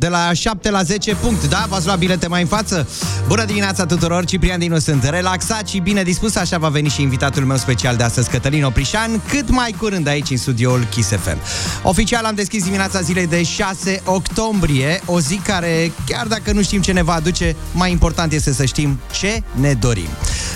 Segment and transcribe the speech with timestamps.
[0.00, 1.48] de la 7 la 10 punct.
[1.48, 2.88] Da, v-ați luat bilete mai în față?
[3.26, 7.44] Bună dimineața tuturor, Ciprian Dinu sunt relaxat și bine dispus, așa va veni și invitatul
[7.44, 11.38] meu special de astăzi, Cătălin Oprișan, cât mai curând aici în studioul Kiss FM.
[11.82, 16.80] Oficial am deschis dimineața zilei de 6 octombrie, o zi care, chiar dacă nu știm
[16.80, 20.08] ce ne va aduce, mai important este să știm ce ne dorim.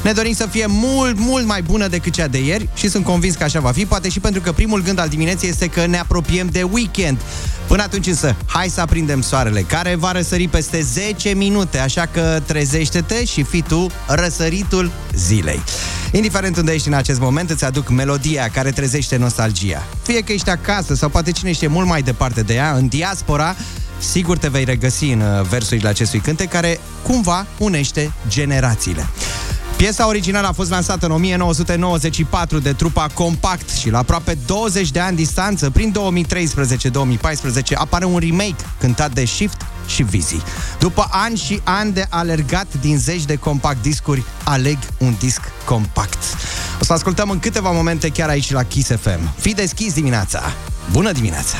[0.02, 3.34] Ne dorim să fie mult, mult mai bună decât cea de ieri și sunt convins
[3.34, 5.98] că așa va fi, poate și pentru că primul gând al dimineții este că ne
[5.98, 7.18] apropiem de weekend.
[7.74, 12.40] Până atunci însă, hai să aprindem soarele, care va răsări peste 10 minute, așa că
[12.46, 15.60] trezește-te și fii tu răsăritul zilei.
[16.12, 19.82] Indiferent unde ești în acest moment, îți aduc melodia care trezește nostalgia.
[20.02, 23.56] Fie că ești acasă sau poate cine știe mult mai departe de ea, în diaspora,
[23.98, 29.06] sigur te vei regăsi în uh, versurile acestui cânte care cumva unește generațiile.
[29.76, 35.00] Piesa originală a fost lansată în 1994 de trupa Compact și la aproape 20 de
[35.00, 40.42] ani distanță, prin 2013-2014, apare un remake cântat de Shift și Vizi.
[40.78, 46.18] După ani și ani de alergat din zeci de compact discuri, aleg un disc compact.
[46.80, 49.34] O să ascultăm în câteva momente chiar aici la Kiss FM.
[49.38, 50.42] Fii deschis dimineața!
[50.92, 51.56] Bună dimineața!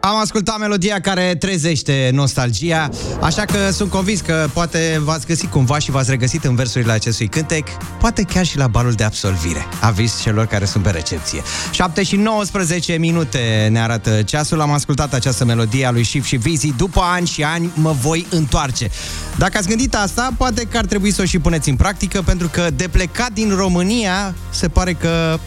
[0.00, 2.88] Am ascultat melodia care trezește nostalgia,
[3.20, 7.28] așa că sunt convins că poate v-ați găsit cumva și v-ați regăsit în versurile acestui
[7.28, 7.68] cântec,
[8.00, 9.66] poate chiar și la balul de absolvire.
[9.80, 11.42] Aviz celor care sunt pe recepție.
[11.70, 14.60] 7 și 19 minute ne arată ceasul.
[14.60, 16.72] Am ascultat această melodie a lui Shift și Vizi.
[16.76, 18.90] După ani și ani mă voi întoarce.
[19.36, 22.48] Dacă ați gândit asta, poate că ar trebui să o și puneți în practică, pentru
[22.48, 25.38] că de plecat din România se pare că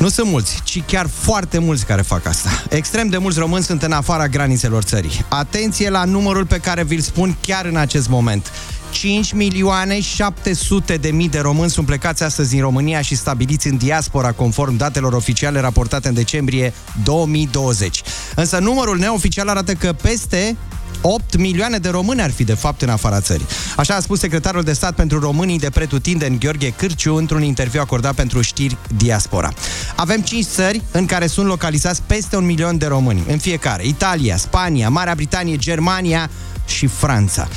[0.00, 2.48] nu sunt mulți, ci chiar foarte mulți care fac asta.
[2.68, 5.24] Extrem de mulți români sunt în afara granițelor țării.
[5.28, 8.50] Atenție la numărul pe care vi-l spun chiar în acest moment.
[8.90, 13.76] 5 milioane 700 de mii de români sunt plecați astăzi din România și stabiliți în
[13.76, 16.74] diaspora, conform datelor oficiale raportate în decembrie
[17.04, 18.02] 2020.
[18.34, 20.56] Însă numărul neoficial arată că peste
[21.00, 23.46] 8 milioane de români ar fi, de fapt, în afara țării.
[23.76, 28.14] Așa a spus secretarul de stat pentru românii de pretutindeni, Gheorghe Cârciu, într-un interviu acordat
[28.14, 29.52] pentru știri Diaspora.
[29.96, 33.86] Avem 5 țări în care sunt localizați peste un milion de români, în fiecare.
[33.86, 36.30] Italia, Spania, Marea Britanie, Germania
[36.66, 37.48] și Franța.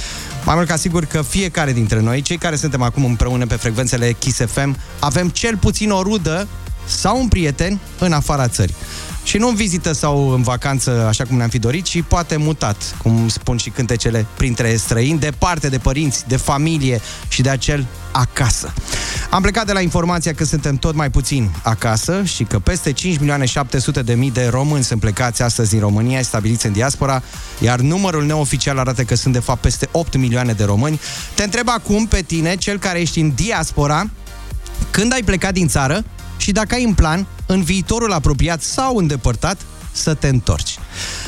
[0.45, 4.15] Mai mult ca sigur că fiecare dintre noi, cei care suntem acum împreună pe frecvențele
[4.19, 6.47] Kiss FM, avem cel puțin o rudă
[6.85, 8.75] sau un prieten în afara țării.
[9.23, 12.95] Și nu în vizită sau în vacanță, așa cum ne-am fi dorit, ci poate mutat,
[13.01, 18.73] cum spun și cântecele, printre străini, departe de părinți, de familie și de acel acasă.
[19.29, 23.17] Am plecat de la informația că suntem tot mai puțini acasă și că peste 5
[23.17, 27.23] milioane 700 de mii de români sunt plecați astăzi din România, stabiliți în diaspora,
[27.59, 31.00] iar numărul neoficial arată că sunt de fapt peste 8 milioane de români.
[31.33, 34.09] Te întreb acum pe tine, cel care ești în diaspora,
[34.91, 36.03] când ai plecat din țară
[36.43, 40.77] și dacă ai în plan, în viitorul apropiat sau îndepărtat, să te întorci.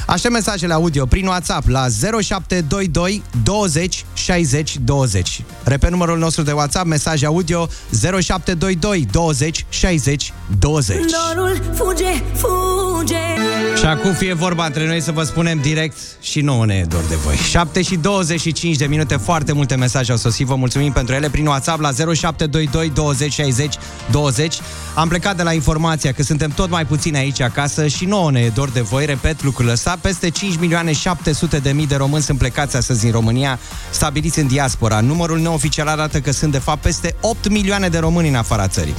[0.07, 1.85] Așa mesajele audio prin WhatsApp la
[2.21, 5.43] 0722 20 60 20.
[5.63, 7.67] Repet numărul nostru de WhatsApp, mesaj audio
[8.21, 10.97] 0722 20 60 20.
[10.97, 13.15] Dorul fuge, fuge.
[13.77, 17.03] Și acum fie vorba între noi să vă spunem direct și nouă ne e dor
[17.09, 17.35] de voi.
[17.35, 21.45] 7 și 25 de minute, foarte multe mesaje au sosit, vă mulțumim pentru ele prin
[21.45, 23.75] WhatsApp la 0722 20 60
[24.11, 24.57] 20.
[24.95, 28.39] Am plecat de la informația că suntem tot mai puțini aici acasă și nouă ne
[28.39, 32.23] e dor de voi, repet lucrul ăsta, peste 5 milioane 700 de mii de români
[32.23, 34.99] sunt plecați astăzi din România, stabiliți în diaspora.
[34.99, 38.95] Numărul neoficial arată că sunt de fapt peste 8 milioane de români în afara țării.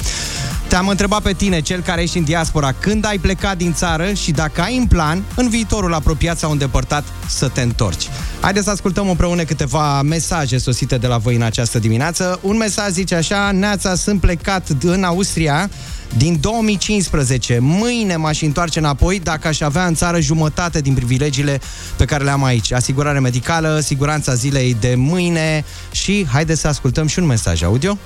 [0.69, 4.31] Te-am întrebat pe tine, cel care ești în diaspora, când ai plecat din țară și
[4.31, 8.09] dacă ai în plan, în viitorul apropiat sau îndepărtat, să te întorci.
[8.41, 12.38] Haideți să ascultăm împreună câteva mesaje sosite de la voi în această dimineață.
[12.43, 15.71] Un mesaj zice așa, Neața, sunt plecat în Austria,
[16.17, 17.59] din 2015.
[17.61, 21.61] Mâine m-aș întoarce înapoi dacă aș avea în țară jumătate din privilegiile
[21.97, 22.72] pe care le am aici.
[22.72, 27.99] Asigurare medicală, siguranța zilei de mâine și haideți să ascultăm și un mesaj audio.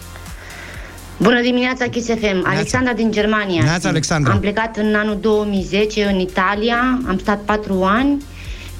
[1.16, 2.44] Bună dimineața, Kiss FM.
[2.46, 3.62] Alexandra din Germania.
[3.62, 4.32] Neața, Alexandra.
[4.32, 8.22] Am plecat în anul 2010 în Italia, am stat patru ani,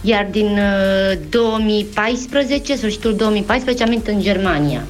[0.01, 0.59] iar din
[1.29, 4.83] 2014, uh, sfârșitul 2014, am intrat în Germania.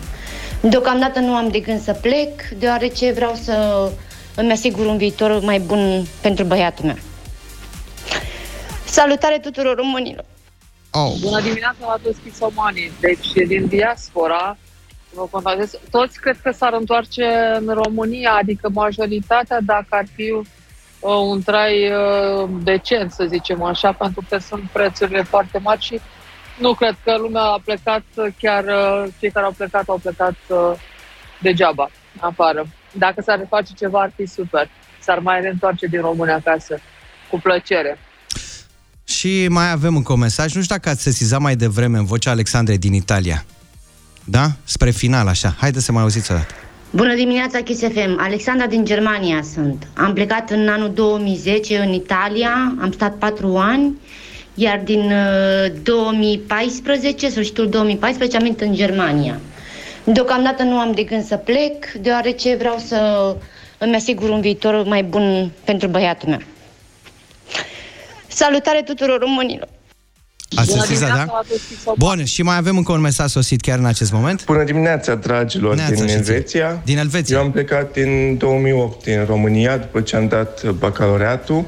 [0.60, 3.88] Deocamdată nu am de gând să plec, deoarece vreau să
[4.34, 6.98] îmi asigur un viitor mai bun pentru băiatul meu.
[8.84, 10.24] Salutare tuturor românilor!
[10.90, 11.12] Oh.
[11.20, 12.92] Bună dimineața la toți pisomanii!
[13.00, 14.56] Deci, din diaspora,
[15.14, 15.78] vă contactez.
[15.90, 17.24] Toți cred că s-ar întoarce
[17.58, 20.44] în România, adică majoritatea, dacă ar fi uh,
[21.00, 26.00] un trai uh, decent, să zicem așa, pentru că sunt prețurile foarte mari și
[26.58, 28.02] nu cred că lumea a plecat,
[28.40, 30.72] chiar uh, cei care au plecat au plecat uh,
[31.38, 32.66] degeaba afară.
[32.92, 34.70] Dacă s-ar face ceva, ar fi super.
[35.00, 36.78] S-ar mai reîntoarce din România acasă.
[37.30, 37.98] Cu plăcere.
[39.04, 40.54] Și mai avem încă un mesaj.
[40.54, 43.44] Nu știu dacă ați sesizat mai devreme în vocea Alexandrei din Italia.
[44.24, 44.46] Da?
[44.64, 45.54] Spre final, așa.
[45.58, 46.54] Haideți să mai auziți o dată.
[46.90, 48.16] Bună dimineața, Kiss FM.
[48.18, 49.86] Alexandra din Germania sunt.
[49.94, 53.98] Am plecat în anul 2010 în Italia, am stat patru ani,
[54.54, 59.40] iar din uh, 2014, sfârșitul 2014, am venit în Germania.
[60.04, 63.36] Deocamdată nu am de gând să plec, deoarece vreau să
[63.78, 66.40] îmi asigur un viitor mai bun pentru băiatul meu.
[68.28, 69.68] Salutare tuturor românilor!
[70.56, 71.38] Ați Bună sesizat, dimineața, da?
[71.38, 74.44] la toți Kiss Bun, și mai avem încă un mesaj sosit chiar în acest moment.
[74.44, 76.16] Bună dimineața, dragilor, Neața din și ție.
[76.16, 76.80] Elveția.
[76.84, 77.36] Din Elveția.
[77.36, 81.64] Eu am plecat în 2008 din România, după ce am dat bacalaureatul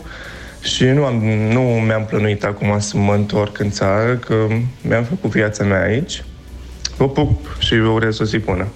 [0.62, 4.34] și nu, am, nu mi-am plănuit acum să mă întorc în țară, că
[4.80, 6.22] mi-am făcut viața mea aici.
[7.02, 8.70] Vă pup și vă urez o zi bună.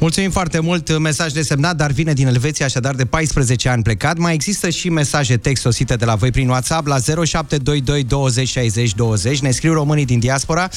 [0.00, 4.16] Mulțumim foarte mult, mesaj de semnat, dar vine din Elveția, așadar de 14 ani plecat.
[4.18, 8.94] Mai există și mesaje text sosite de la voi prin WhatsApp la 0722 20 60
[8.94, 9.40] 20.
[9.40, 10.68] Ne scriu românii din diaspora.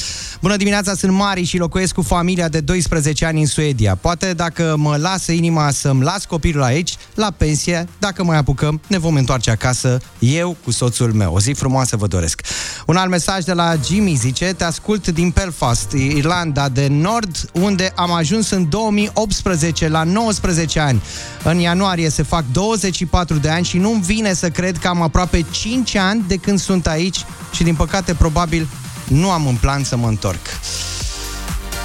[0.42, 3.96] Bună dimineața, sunt Mari și locuiesc cu familia de 12 ani în Suedia.
[3.96, 8.98] Poate dacă mă lasă inima să-mi las copilul aici, la pensie, dacă mai apucăm, ne
[8.98, 11.34] vom întoarce acasă, eu cu soțul meu.
[11.34, 12.42] O zi frumoasă vă doresc.
[12.86, 17.92] Un alt mesaj de la Jimmy zice, te ascult din Belfast, Irlanda de Nord, unde
[17.96, 18.70] am ajuns în
[19.14, 21.02] 2018 la 19 ani.
[21.44, 25.46] În ianuarie se fac 24 de ani și nu-mi vine să cred că am aproape
[25.52, 28.68] 5 ani de când sunt aici și din păcate probabil
[29.08, 30.40] nu am în plan să mă întorc.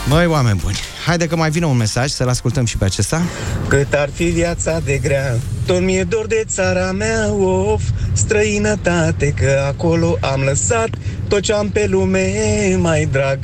[0.08, 0.76] Măi, oameni buni,
[1.06, 3.22] haide că mai vine un mesaj, să-l ascultăm și pe acesta.
[3.68, 7.82] Cât ar fi viața de grea Tot mi-e dor de țara mea, of
[8.12, 10.88] Străinătate, că acolo am lăsat
[11.28, 12.30] Tot ce am pe lume
[12.80, 13.38] mai drag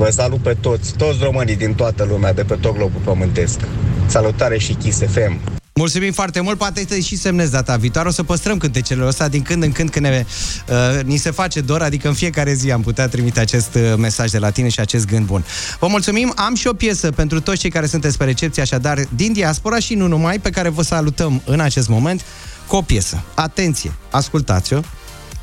[0.00, 3.60] Vă salut pe toți, toți românii din toată lumea De pe tot globul pământesc
[4.06, 5.40] Salutare și Kiss FM
[5.74, 8.08] Mulțumim foarte mult, poate te și semnezi data viitoare.
[8.08, 10.24] O să păstrăm cântecele ăsta din când în când când ne,
[10.68, 14.30] uh, ni se face dor, adică în fiecare zi am putea trimite acest uh, mesaj
[14.30, 15.44] de la tine și acest gând bun.
[15.78, 19.32] Vă mulțumim, am și o piesă pentru toți cei care sunteți pe recepție, așadar din
[19.32, 22.24] diaspora și nu numai, pe care vă salutăm în acest moment
[22.66, 23.22] cu o piesă.
[23.34, 24.80] Atenție, ascultați-o,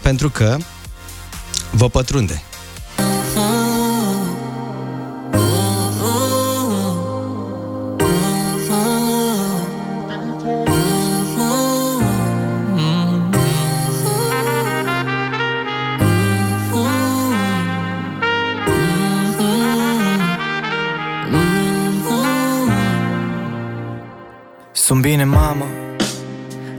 [0.02, 0.58] pentru că
[1.72, 2.42] vă pătrunde.
[24.88, 25.66] Sunt bine, mamă.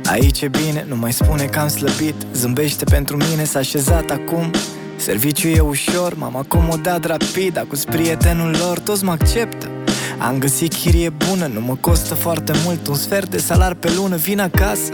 [0.04, 2.14] Aici e bine, nu mai spune că am slăbit.
[2.32, 4.50] Zâmbește pentru mine, s-a așezat acum.
[4.96, 9.70] Serviciul e ușor, m-am acomodat rapid Acum prietenul lor, toți mă acceptă.
[10.18, 12.86] Am găsit chirie bună, nu mă costă foarte mult.
[12.86, 14.92] Un sfert de salar pe lună, vin acasă.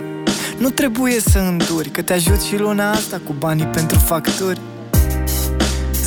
[0.58, 4.60] Nu trebuie să înduri, că te ajut și luna asta Cu banii pentru facturi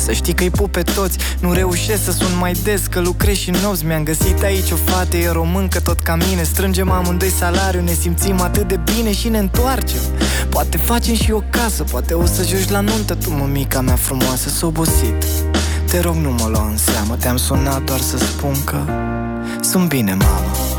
[0.08, 3.50] să știi că-i pup pe toți Nu reușesc să sun mai des Că lucrez și
[3.50, 3.84] nopți.
[3.84, 6.42] Mi-am găsit aici o fată E româncă tot ca mine.
[6.42, 10.00] Strângem amândoi salariu Ne simțim atât de bine și ne întoarcem.
[10.48, 13.14] Poate facem și o casă Poate o să joci la nuntă.
[13.14, 15.24] Tu, mămica mea frumoasă, s obosit.
[15.90, 18.78] Te rog nu mă lua în seamă Te-am sunat doar să spun că
[19.60, 20.77] Sunt bine, mamă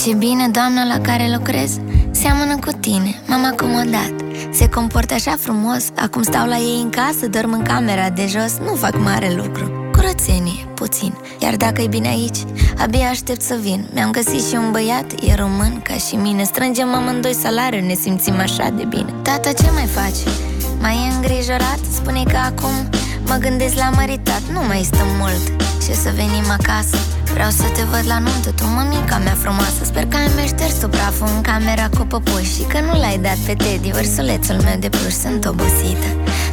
[0.00, 1.78] mamă Aici e bine, doamna la care lucrez?
[2.10, 4.14] Seamănă cu tine, m-am acomodat.
[4.52, 5.84] Se comportă așa frumos.
[5.96, 8.58] Acum stau la ei în casă, dorm în camera de jos.
[8.58, 9.90] Nu fac mare lucru.
[9.92, 11.14] Curățenie, puțin.
[11.38, 12.38] Iar dacă e bine aici,
[12.78, 13.88] abia aștept să vin.
[13.94, 16.42] Mi-am găsit și un băiat, e român ca și mine.
[16.42, 19.14] Strângem amândoi salariu, ne simțim așa de bine.
[19.22, 20.32] Tata, ce mai faci?
[20.80, 21.80] Mai e îngrijorat?
[21.92, 22.88] Spune că acum
[23.26, 24.42] mă gândesc la măritat.
[24.52, 25.62] Nu mai stăm mult.
[25.82, 26.96] Și să venim acasă
[27.32, 29.84] Vreau să te văd la nuntă, tu mămica mea frumoasă.
[29.84, 33.36] Sper că ai șters tu praful în camera cu păpuși Și că nu l-ai dat
[33.46, 35.12] pe Teddy, vărsulețul meu de pluș.
[35.12, 36.08] Sunt obosită.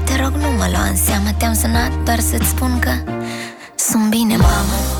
[0.05, 2.91] Te rog, nu mă lua în seamă, te-am sunat doar să-ți spun că
[3.75, 4.96] Sunt bine, mamă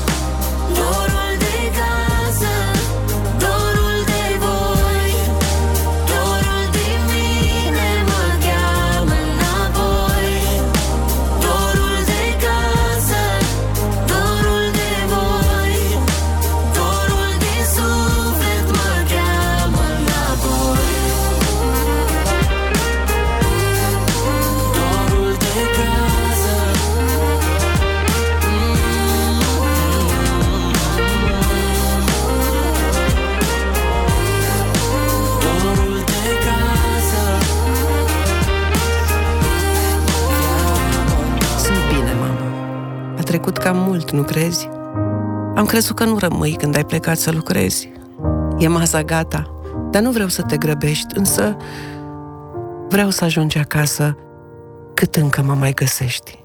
[44.18, 44.68] nu crezi?
[45.54, 47.92] Am crezut că nu rămâi când ai plecat să lucrezi.
[48.58, 49.60] E masa gata,
[49.90, 51.56] dar nu vreau să te grăbești, însă
[52.88, 54.16] vreau să ajungi acasă
[54.94, 56.44] cât încă mă mai găsești.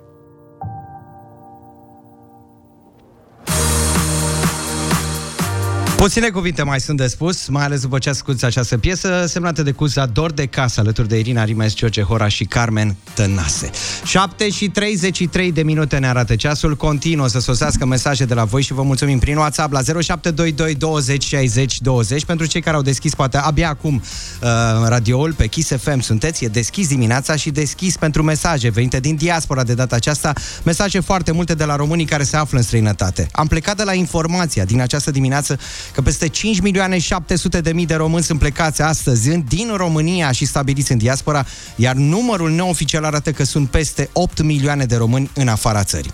[6.03, 9.71] Puține cuvinte mai sunt de spus, mai ales după ce asculti această piesă, semnată de
[9.71, 13.69] Cuza Dor de Casă, alături de Irina Rimes, George Hora și Carmen Tănase.
[14.05, 18.61] 7 și 33 de minute ne arată ceasul, continuă să sosească mesaje de la voi
[18.61, 23.15] și vă mulțumim prin WhatsApp la 0722 20 60 20 pentru cei care au deschis
[23.15, 24.49] poate abia acum uh,
[24.87, 29.63] radioul pe Kiss FM sunteți, e deschis dimineața și deschis pentru mesaje venite din diaspora
[29.63, 30.33] de data aceasta,
[30.63, 33.27] mesaje foarte multe de la românii care se află în străinătate.
[33.31, 35.57] Am plecat de la informația din această dimineață
[35.93, 40.31] că peste 5 milioane 700 de mii de români sunt plecați astăzi în- din România
[40.31, 41.45] și stabiliți în diaspora,
[41.75, 46.11] iar numărul neoficial arată că sunt peste 8 milioane de români în afara țării.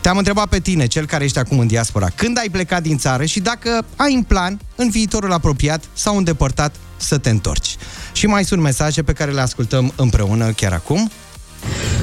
[0.00, 3.24] Te-am întrebat pe tine, cel care ești acum în diaspora, când ai plecat din țară
[3.24, 7.76] și dacă ai în plan, în viitorul apropiat sau îndepărtat, să te întorci.
[8.12, 11.10] Și mai sunt mesaje pe care le ascultăm împreună chiar acum.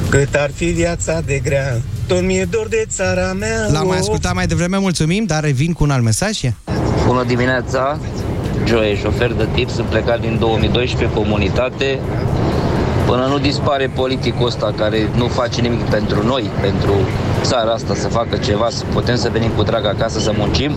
[0.10, 3.68] Cât ar fi viața de grea, tot mi-e dor de țara mea.
[3.72, 4.02] L-am mai of.
[4.02, 6.42] ascultat mai devreme, mulțumim, dar revin cu un alt mesaj.
[6.42, 6.56] Ia.
[7.08, 8.00] Bună dimineața,
[8.66, 12.00] Joe, șofer de tip, sunt plecat din 2012 comunitate.
[13.06, 16.94] Până nu dispare politicul ăsta care nu face nimic pentru noi, pentru
[17.42, 20.72] țara asta să facă ceva, să putem să venim cu drag acasă să muncim,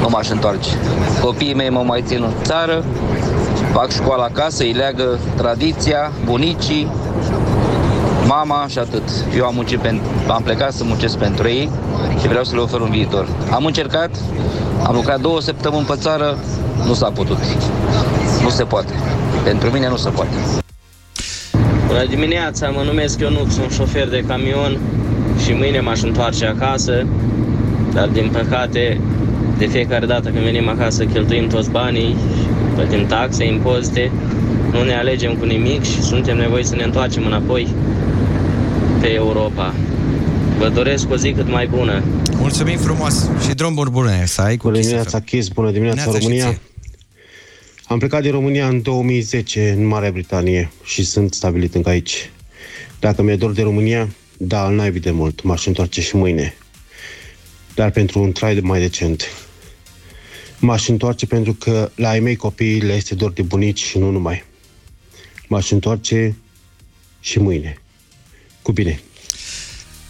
[0.00, 0.70] nu m-aș întoarce.
[1.20, 2.84] Copiii mei mă mai țin în țară,
[3.72, 6.90] fac școala acasă, îi leagă tradiția, bunicii,
[8.36, 9.02] mama și atât.
[9.36, 11.70] Eu am muncit pentru, am plecat să muncesc pentru ei
[12.20, 13.28] și vreau să le ofer un viitor.
[13.50, 14.10] Am încercat,
[14.86, 16.38] am lucrat două săptămâni pe țară,
[16.86, 17.38] nu s-a putut.
[18.42, 18.92] Nu se poate.
[19.44, 20.34] Pentru mine nu se poate.
[21.86, 24.78] Bună dimineața, mă numesc Ionuț, sunt șofer de camion
[25.44, 27.06] și mâine m-aș întoarce acasă,
[27.92, 29.00] dar din păcate,
[29.58, 32.16] de fiecare dată când venim acasă cheltuim toți banii,
[32.74, 34.10] plătim taxe, impozite,
[34.72, 37.68] nu ne alegem cu nimic și suntem nevoiți să ne întoarcem înapoi
[39.00, 39.74] pe Europa.
[40.58, 42.04] Vă doresc o zi cât mai bună.
[42.36, 45.24] Mulțumim frumos și drum bun bune să ai cu Bună Kiss dimineața, FM.
[45.24, 46.48] Chis, bună dimineața, Neața și România.
[46.48, 46.60] ție.
[47.84, 52.30] Am plecat din România în 2010 în Marea Britanie și sunt stabilit încă aici.
[52.98, 56.54] Dacă mi-e dor de România, da, al naibii de mult, m-aș întoarce și mâine.
[57.74, 59.24] Dar pentru un trai de mai decent.
[60.58, 64.10] M-aș întoarce pentru că la ai mei copii le este dor de bunici și nu
[64.10, 64.44] numai.
[65.48, 66.36] M-aș întoarce
[67.20, 67.78] și mâine.
[68.62, 69.00] Cu bine!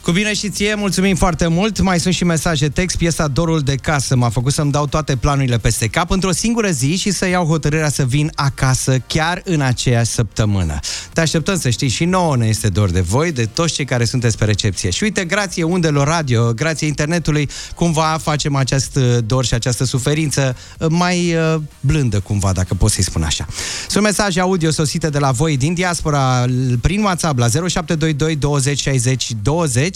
[0.02, 1.80] Cu bine și ție, mulțumim foarte mult.
[1.80, 2.96] Mai sunt și mesaje text.
[2.96, 6.96] Piesa Dorul de casă m-a făcut să-mi dau toate planurile peste cap într-o singură zi
[6.96, 10.78] și să iau hotărârea să vin acasă chiar în aceeași săptămână.
[11.12, 14.04] Te așteptăm să știi și nouă ne este dor de voi, de toți cei care
[14.04, 14.90] sunteți pe recepție.
[14.90, 20.56] Și uite, grație undelor radio, grație internetului, cumva facem acest uh, dor și această suferință
[20.78, 23.46] uh, mai uh, blândă cumva, dacă pot să-i spun așa.
[23.88, 28.78] Sunt mesaje audio sosite de la voi din diaspora l- prin WhatsApp la 0722 20
[28.80, 29.89] 60 20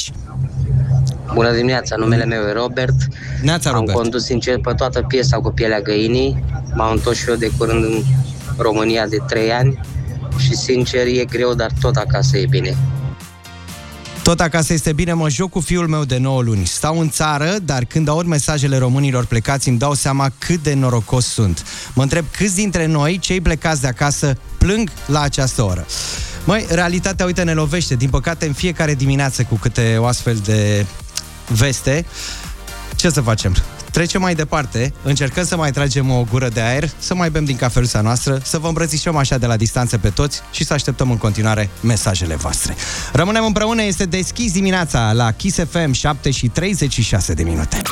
[1.34, 2.94] Bună dimineața, numele meu e Robert.
[3.42, 3.96] Neața, Am Robert.
[3.96, 6.44] condus sincer pe toată piesa cu pielea găinii.
[6.74, 8.02] M-am întors și eu de curând în
[8.56, 9.80] România de 3 ani
[10.38, 12.76] și sincer e greu, dar tot acasă e bine.
[14.22, 16.66] Tot acasă este bine, mă joc cu fiul meu de 9 luni.
[16.66, 21.26] Stau în țară, dar când aud mesajele românilor plecați, îmi dau seama cât de norocos
[21.26, 21.64] sunt.
[21.94, 25.86] Mă întreb câți dintre noi, cei plecați de acasă, plâng la această oră.
[26.44, 27.94] Măi, realitatea, uite, ne lovește.
[27.94, 30.86] Din păcate, în fiecare dimineață cu câte o astfel de
[31.48, 32.06] veste.
[32.96, 33.56] Ce să facem?
[33.90, 37.56] Trecem mai departe, încercăm să mai tragem o gură de aer, să mai bem din
[37.56, 41.16] cafeluța noastră, să vă îmbrățișăm așa de la distanță pe toți și să așteptăm în
[41.16, 42.74] continuare mesajele voastre.
[43.12, 47.82] Rămânem împreună, este deschis dimineața la Kiss FM 7 și 36 de minute.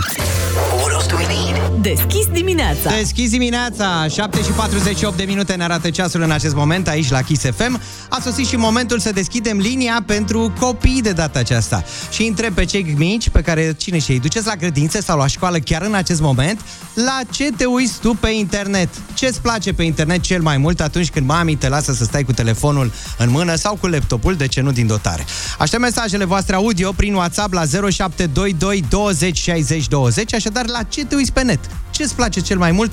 [1.83, 2.91] Deschis dimineața.
[2.91, 7.23] Deschis dimineața, 7 și 48 de minute ne arată ceasul în acest moment aici la
[7.23, 7.81] Kiss FM.
[8.09, 11.85] A sosit și momentul să deschidem linia pentru copii de data aceasta.
[12.11, 15.27] Și întreb pe cei mici pe care cine și ei duceți la grădințe sau la
[15.27, 16.61] școală chiar în acest moment,
[16.95, 18.89] la ce te uiți tu pe internet?
[19.15, 22.33] Ce-ți place pe internet cel mai mult atunci când mami te lasă să stai cu
[22.33, 25.25] telefonul în mână sau cu laptopul, de ce nu din dotare?
[25.59, 31.15] Aștept mesajele voastre audio prin WhatsApp la 0722 20 60 20, așadar la ce te
[31.15, 31.61] uiți pe net?
[31.91, 32.93] Ce-ți place cel mai mult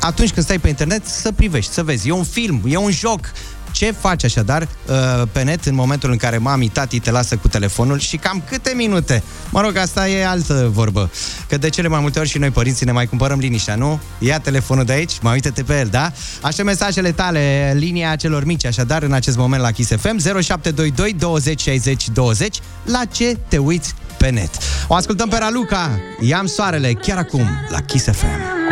[0.00, 2.08] atunci când stai pe internet să privești, să vezi.
[2.08, 3.32] E un film, e un joc,
[3.74, 7.48] Ce faci așadar uh, pe net în momentul în care mami, tati te lasă cu
[7.48, 9.22] telefonul și cam câte minute?
[9.50, 11.10] Mă rog, asta e altă vorbă.
[11.48, 14.00] Că de cele mai multe ori și noi părinții ne mai cumpărăm liniștea, nu?
[14.18, 16.12] Ia telefonul de aici, mai uite-te pe el, da?
[16.42, 21.60] Așa mesajele tale, linia celor mici, așadar în acest moment la Kiss FM 0722 20
[21.60, 24.50] 60 20 la ce te uiți pe net.
[24.86, 25.90] O ascultăm pe Raluca,
[26.20, 28.62] Iam soarele, chiar acum, la Kiss FM.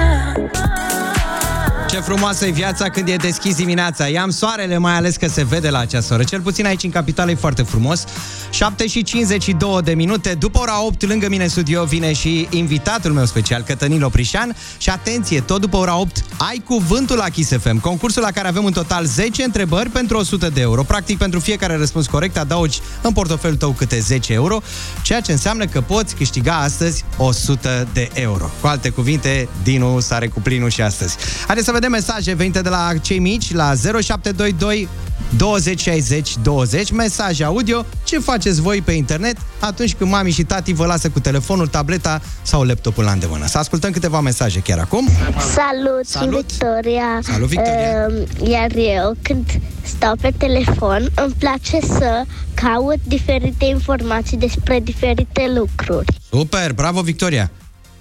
[1.92, 4.06] Ce frumoasă e viața când e deschis dimineața.
[4.06, 6.22] Iam soarele, mai ales că se vede la această oră.
[6.22, 8.04] Cel puțin aici în capitală e foarte frumos.
[8.50, 10.34] 7 și 52 de minute.
[10.34, 14.56] După ora 8, lângă mine în studio vine și invitatul meu special, Cătănil Oprișan.
[14.78, 17.80] Și atenție, tot după ora 8, ai cuvântul la Kiss FM.
[17.80, 20.82] Concursul la care avem în total 10 întrebări pentru 100 de euro.
[20.82, 24.60] Practic, pentru fiecare răspuns corect, adaugi în portofelul tău câte 10 euro,
[25.02, 28.50] ceea ce înseamnă că poți câștiga astăzi 100 de euro.
[28.60, 31.16] Cu alte cuvinte, Dinu sare cu plinul și astăzi.
[31.46, 34.88] Haideți să vedem mesaje venite de la cei mici la 0722
[35.36, 40.72] 20 60 20, mesaje audio, ce faceți voi pe internet atunci când mami și tati
[40.72, 43.46] vă lasă cu telefonul, tableta sau laptopul la îndemână.
[43.46, 45.08] Să ascultăm câteva mesaje chiar acum.
[45.54, 46.06] Salut, Salut.
[46.06, 47.18] sunt Victoria.
[47.22, 48.06] Salut, Victoria.
[48.08, 52.22] Uh, iar eu, când stau pe telefon, îmi place să
[52.54, 56.06] caut diferite informații despre diferite lucruri.
[56.30, 57.50] Super, bravo Victoria!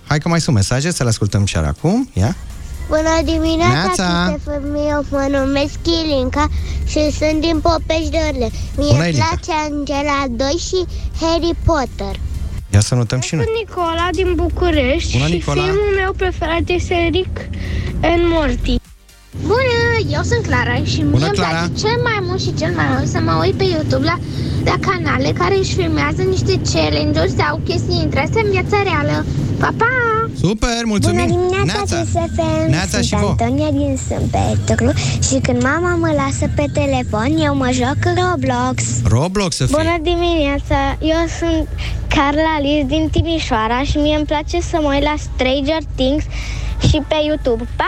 [0.07, 2.09] Hai că mai sunt mesaje, să le ascultăm și acum.
[2.13, 2.35] Ia.
[2.93, 4.33] Bună dimineața, Neața.
[4.33, 6.47] Chisefem, eu mă numesc Ilinca
[6.87, 8.49] și sunt din Popești de Orle.
[8.77, 9.27] Mie Bună, îmi Ilinca.
[9.27, 10.79] place Angela 2 și
[11.21, 12.15] Harry Potter.
[12.73, 13.45] Ia să notăm și noi.
[13.59, 15.63] Nicola din București Bună, Nicola.
[15.95, 17.37] meu preferat este Rick
[18.01, 18.75] and Morty.
[19.45, 21.49] Bună, eu sunt Clara și mie Bună, îmi Clara.
[21.57, 24.17] place cel mai mult și cel mai mult să mă uit pe YouTube la,
[24.65, 29.25] la canale care își filmează niște challenge-uri sau chestii interese în viața reală.
[29.59, 29.85] Pa, pa!
[30.41, 31.25] Super, mulțumim!
[31.27, 32.01] Bună dimineața, Neața!
[32.01, 32.69] TSFM!
[32.69, 33.35] Neața Sunt și vouă.
[33.39, 34.91] Antonia din Sâmbetru
[35.27, 38.83] și când mama mă lasă pe telefon, eu mă joc Roblox.
[39.03, 39.75] Roblox să fie.
[39.77, 40.79] Bună dimineața!
[41.01, 41.67] Eu sunt
[42.15, 46.23] Carla Liz din Timișoara și mie îmi place să mă uit la Stranger Things
[46.87, 47.67] și pe YouTube.
[47.75, 47.85] Pa!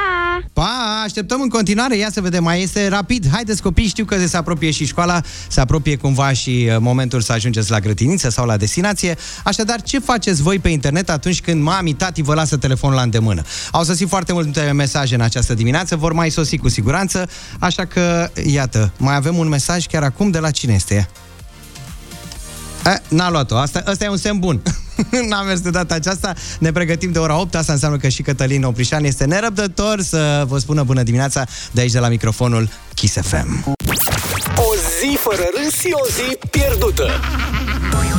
[0.54, 3.30] Pa, așteptăm în continuare, ia să vedem, mai este rapid.
[3.32, 7.32] Haideți copii, știu că se apropie și școala, se apropie cumva și uh, momentul să
[7.32, 9.18] ajungeți la grădiniță sau la destinație.
[9.44, 13.42] Așadar, ce faceți voi pe internet atunci când mami, tati vă lasă telefonul la îndemână?
[13.72, 17.30] Au sosit foarte multe mesaje în această dimineață, vor mai sosi cu siguranță,
[17.60, 21.10] așa că, iată, mai avem un mesaj chiar acum de la cine este ea?
[22.84, 23.58] A, n-a luat-o.
[23.58, 24.62] Asta, asta e un semn bun.
[25.30, 26.34] N-a mers de data aceasta.
[26.60, 27.56] Ne pregătim de ora 8.
[27.56, 31.92] Asta înseamnă că și Cătălin Oprișan este nerăbdător să vă spună bună dimineața de aici
[31.92, 33.64] de la microfonul Kiss FM.
[34.56, 37.10] O zi fără râs și o zi pierdută.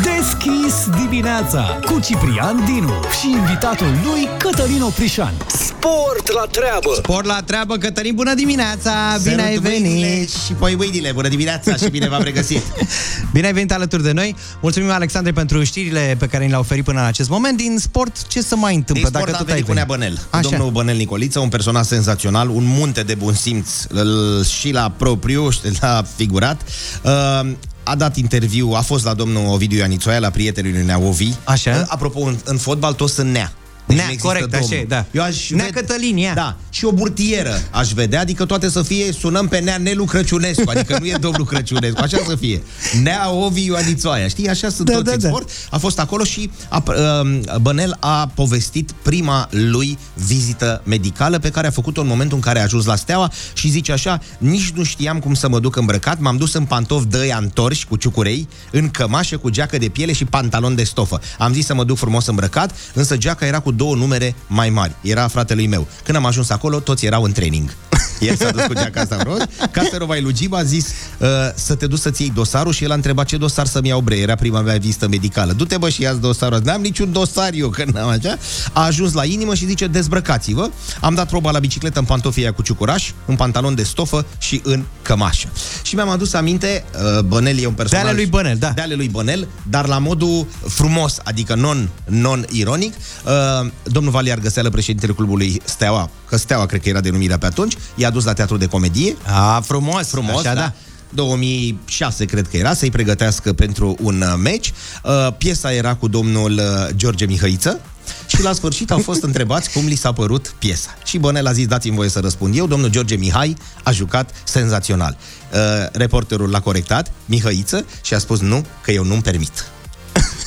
[0.03, 5.33] Deschis dimineața cu Ciprian Dinu și invitatul lui Cătălin Oprișan.
[5.47, 6.91] Sport la treabă!
[6.97, 8.93] Sport la treabă, Cătălin, bună dimineața!
[9.23, 10.31] Bine ai Sărut mâinile venit!
[10.31, 12.63] Și poi mâinile, bună dimineața și bine v-am regăsit.
[13.33, 14.37] Bine ai venit alături de noi.
[14.61, 17.57] Mulțumim, Alexandre, pentru știrile pe care ni le-a oferit până în acest moment.
[17.57, 19.09] Din sport, ce să mai întâmplă?
[19.09, 20.01] Din sport dacă am tot ai venit cu Nea venit?
[20.01, 20.27] Bănel.
[20.31, 20.49] Așa.
[20.49, 25.51] Domnul Bănel Nicoliță, un personaj senzațional, un munte de bun simț l- și la propriu
[25.51, 26.61] și la figurat.
[27.03, 27.51] Uh,
[27.85, 31.33] a dat interviu, a fost la domnul Ovidiu Ianițoaia, la prietenul lui Nea Ovi.
[31.45, 31.85] Așa.
[31.89, 33.53] Apropo, în, în fotbal toți sunt Nea.
[33.87, 34.69] Deci Nea, nu există corect, domnul.
[34.71, 35.05] așa e, da.
[35.11, 36.35] Eu aș Nea ved- Cătălin, ia.
[36.35, 40.71] Da, și o burtieră aș vedea, adică toate să fie, sunăm pe Nea Nelu Crăciunescu,
[40.71, 42.63] adică nu e domnul Crăciunescu, așa să fie.
[43.03, 45.29] Nea Ovi Ioanițoaia, știi, așa sunt Da, toți da, în da.
[45.29, 45.51] sport.
[45.71, 51.67] A fost acolo și a, uh, Bănel a povestit prima lui vizită medicală pe care
[51.67, 54.83] a făcut-o în momentul în care a ajuns la Steaua și zice așa, nici nu
[54.83, 58.89] știam cum să mă duc îmbrăcat, m-am dus în pantofi dăi antorși cu ciucurei, în
[58.91, 61.21] cămașă cu geacă de piele și pantalon de stofă.
[61.39, 64.95] Am zis să mă duc frumos îmbrăcat, însă geaca era cu două numere mai mari.
[65.01, 65.87] Era fratelui meu.
[66.05, 67.75] Când am ajuns acolo, toți erau în training.
[68.29, 69.39] El s-a dus cu geaca asta frumos.
[69.71, 70.87] Casterova Lugib a zis
[71.19, 74.01] uh, să te duci să-ți iei dosarul și el a întrebat ce dosar să-mi iau
[74.01, 74.17] bre.
[74.17, 75.53] Era prima mea vizită medicală.
[75.53, 76.57] Du-te bă și ia dosarul.
[76.57, 76.71] ăsta.
[76.71, 78.39] N-am niciun dosar eu, că n-am așa.
[78.73, 80.71] A ajuns la inimă și zice dezbrăcați-vă.
[81.01, 84.61] Am dat proba la bicicletă în pantofii aia cu ciucuraș, în pantalon de stofă și
[84.65, 85.49] în cămașă.
[85.83, 86.85] Și mi-am adus aminte,
[87.17, 88.05] uh, Bănel e un personaj...
[88.05, 88.71] De ale lui Bănel, da.
[88.71, 92.95] De ale lui Bănel, dar la modul frumos, adică non, non-ironic.
[93.25, 97.75] Uh, domnul Valiar Găseală, președintele clubului Steaua, că Steaua cred că era denumirea pe atunci,
[97.95, 99.17] i-a dus la teatru de comedie.
[99.27, 100.61] A, frumos, Frumos, așa, da.
[100.61, 100.73] da.
[101.15, 104.73] 2006, cred că era, să-i pregătească pentru un uh, meci.
[105.05, 107.81] Uh, piesa era cu domnul uh, George Mihăiță
[108.27, 110.95] și la sfârșit au fost întrebați cum li s-a părut piesa.
[111.05, 115.17] Și Bănel a zis, dați-mi voie să răspund eu, domnul George Mihai a jucat senzațional.
[115.53, 115.59] Uh,
[115.93, 119.65] reporterul l-a corectat, Mihăiță, și a spus nu, că eu nu-mi permit.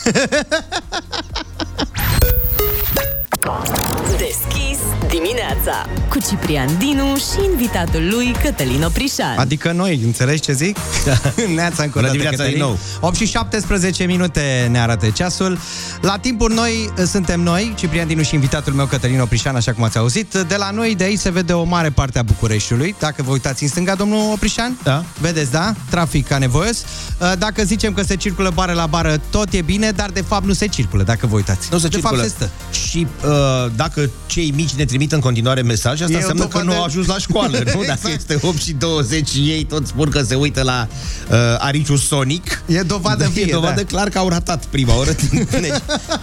[4.18, 9.38] Deschis dimineața cu Ciprian Dinu și invitatul lui Cătălin Oprișan.
[9.38, 10.78] Adică noi, înțelegi ce zic?
[11.56, 12.54] Neața încă o Bună dată, dimineața Cătălin.
[12.54, 12.78] din nou.
[13.00, 15.58] 8 și 17 minute ne arată ceasul.
[16.02, 19.84] La timpuri noi uh, suntem noi, Ciprian Dinu și invitatul meu Cătălin Oprișan, așa cum
[19.84, 20.34] ați auzit.
[20.34, 22.96] De la noi de aici se vede o mare parte a Bucureștiului.
[23.00, 25.04] Dacă vă uitați în stânga, domnul Oprișan, da.
[25.20, 25.74] vedeți, da?
[25.90, 26.78] Trafic ca nevoios.
[27.20, 30.46] Uh, Dacă zicem că se circulă bară la bară, tot e bine, dar de fapt
[30.46, 31.68] nu se circulă, dacă vă uitați.
[31.72, 32.18] Nu se de circulă.
[32.22, 32.50] fapt se stă.
[32.88, 33.27] Și uh,
[33.76, 36.78] dacă cei mici ne trimit în continuare mesaje, asta E o înseamnă că dovadă- nu
[36.78, 37.84] au ajuns la școală, nu?
[37.86, 38.16] Dacă Exact.
[38.32, 40.88] este 8 și 20 și ei tot spun că se uită la
[41.32, 42.62] uh, Ariciu Sonic.
[42.66, 43.88] E dovadă da, vie, E dovadă da.
[43.88, 45.16] clar că au ratat prima oră.
[45.32, 45.72] Deci,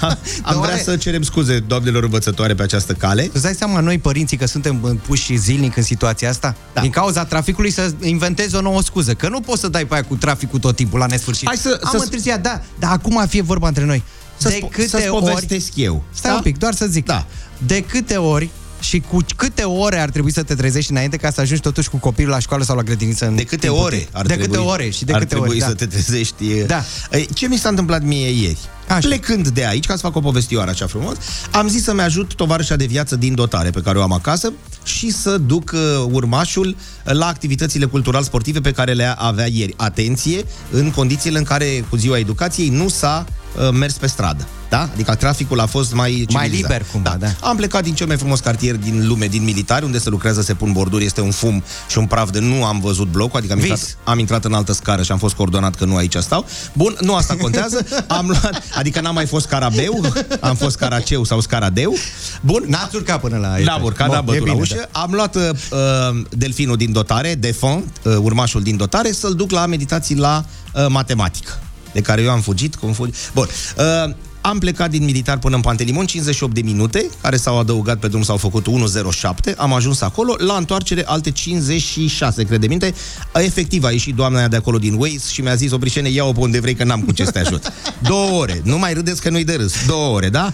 [0.01, 3.31] am, am vrea oare- să cerem scuze doamnelor învățătoare pe această cale.
[3.33, 6.55] Îți dai seama noi, părinții, că suntem uh, puși zilnic în situația asta?
[6.75, 6.81] Da.
[6.81, 9.14] Din cauza traficului să inventezi o nouă scuză.
[9.14, 11.47] Că nu poți să dai pe aia cu traficul tot timpul la nesfârșit.
[11.47, 12.61] Hai să- Am să- întârziat, da.
[12.79, 14.03] Dar acum fie vorba între noi.
[14.37, 15.25] Să de spo- câte să-ți ori...
[15.25, 16.03] povestesc eu.
[16.14, 16.37] Stai Da?
[16.37, 17.05] un pic, doar să zic.
[17.05, 17.27] Da.
[17.66, 18.49] De câte ori
[18.81, 21.97] și cu câte ore ar trebui să te trezești înainte ca să ajungi totuși cu
[21.97, 24.09] copilul la școală sau la grădiniță în De câte timpul ore tău?
[24.12, 25.75] ar De trebui, câte ore și de ar câte trebui ori, să da.
[25.75, 26.51] te trezești.
[26.51, 26.85] e- Da.
[27.11, 28.59] E, Ce mi s-a întâmplat mie ieri?
[28.88, 29.09] Așa.
[29.09, 31.16] Plecând de aici, ca să fac o povestioară așa frumos,
[31.51, 34.53] am zis să-mi ajut tovarășa de viață din dotare pe care o am acasă
[34.85, 39.75] și să duc uh, urmașul la activitățile cultural-sportive pe care le avea ieri.
[39.77, 44.47] Atenție, în condițiile în care cu ziua educației nu s-a uh, mers pe stradă.
[44.68, 44.88] Da?
[44.92, 46.51] Adică traficul a fost mai civilizat.
[46.51, 47.27] liber cumva, da.
[47.40, 50.55] Am plecat din cel mai frumos cartier din lume, din militari, unde se lucrează, se
[50.55, 53.59] pun borduri, este un fum și un praf de nu am văzut blocul, adică am
[53.59, 53.68] Vis.
[53.68, 56.47] intrat, am intrat în altă scară și am fost coordonat că nu aici stau.
[56.73, 57.87] Bun, nu asta contează.
[58.07, 60.00] Am luat, adică n-am mai fost carabeu,
[60.40, 61.94] am fost caraceu sau scaradeu.
[62.40, 62.64] Bun.
[62.66, 64.88] N-ați urcat până la N-am urcat, Bun, n-am e bătut la bine, ușă.
[64.92, 69.66] Am luat uh, uh, delfinul din dotare, Defon, uh, urmașul din dotare, să-l duc la
[69.66, 71.58] meditații la uh, matematică,
[71.92, 73.18] de care eu am fugit, cum fugi.
[73.34, 73.48] Bun.
[73.76, 74.14] Uh,
[74.46, 78.22] am plecat din militar până în Pantelimon, 58 de minute, care s-au adăugat pe drum,
[78.22, 78.66] s-au făcut
[79.12, 82.94] 1.07, am ajuns acolo, la întoarcere alte 56, crede minte.
[83.35, 86.40] Efectiv a ieșit doamna aia de acolo din Waze și mi-a zis, Obrișene, ia-o pe
[86.40, 87.72] unde vrei că n-am cu ce să te ajut.
[88.09, 90.52] Două ore, nu mai râdeți că nu-i de râs, două ore, da?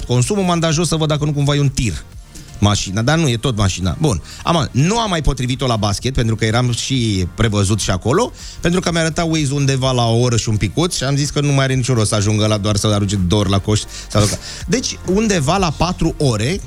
[0.00, 2.04] 17,8 consumul, m-am dat jos să văd dacă nu cumva e un tir
[2.58, 3.96] mașina, dar nu, e tot mașina.
[4.00, 8.32] Bun, am, nu am mai potrivit-o la basket, pentru că eram și prevăzut și acolo,
[8.60, 11.30] pentru că mi-a arătat Waze undeva la o oră și un picuț și am zis
[11.30, 13.58] că nu mai are niciun rost să ajungă la doar să arunce două ori la
[13.58, 13.80] coș.
[14.08, 14.28] Sau la...
[14.66, 16.60] Deci, undeva la 4 ore,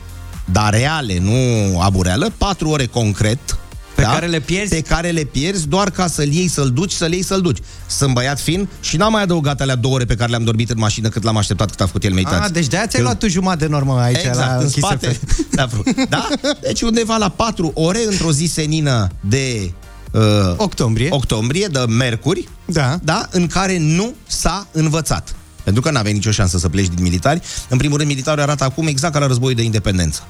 [0.46, 3.58] dar reale, nu abureală, 4 ore concret,
[3.96, 4.74] pe care le pierzi?
[4.74, 7.58] Pe care le pierzi doar ca să-l iei, să-l duci, să-l iei, să-l duci.
[7.88, 10.78] Sunt băiat fin și n-am mai adăugat alea două ore pe care le-am dormit în
[10.80, 12.44] mașină cât l-am așteptat cât a făcut el meditație.
[12.46, 14.76] Ah, deci de-aia ți-ai Eu- luat tu jumătate de normă aici exact, la în Kiss
[14.78, 15.08] spate.
[15.08, 15.46] FM.
[15.56, 16.28] Da, fru- da?
[16.62, 19.72] Deci undeva la 4 ore, într-o zi senină de...
[20.12, 20.22] Uh,
[20.58, 21.08] octombrie.
[21.12, 23.00] Octombrie, de mercuri, da.
[23.04, 25.36] da, în care nu s-a învățat.
[25.64, 27.42] Pentru că n-aveai nicio șansă să pleci din militari.
[27.70, 30.22] În primul rând, militarul arată acum exact ca la războiul de independență.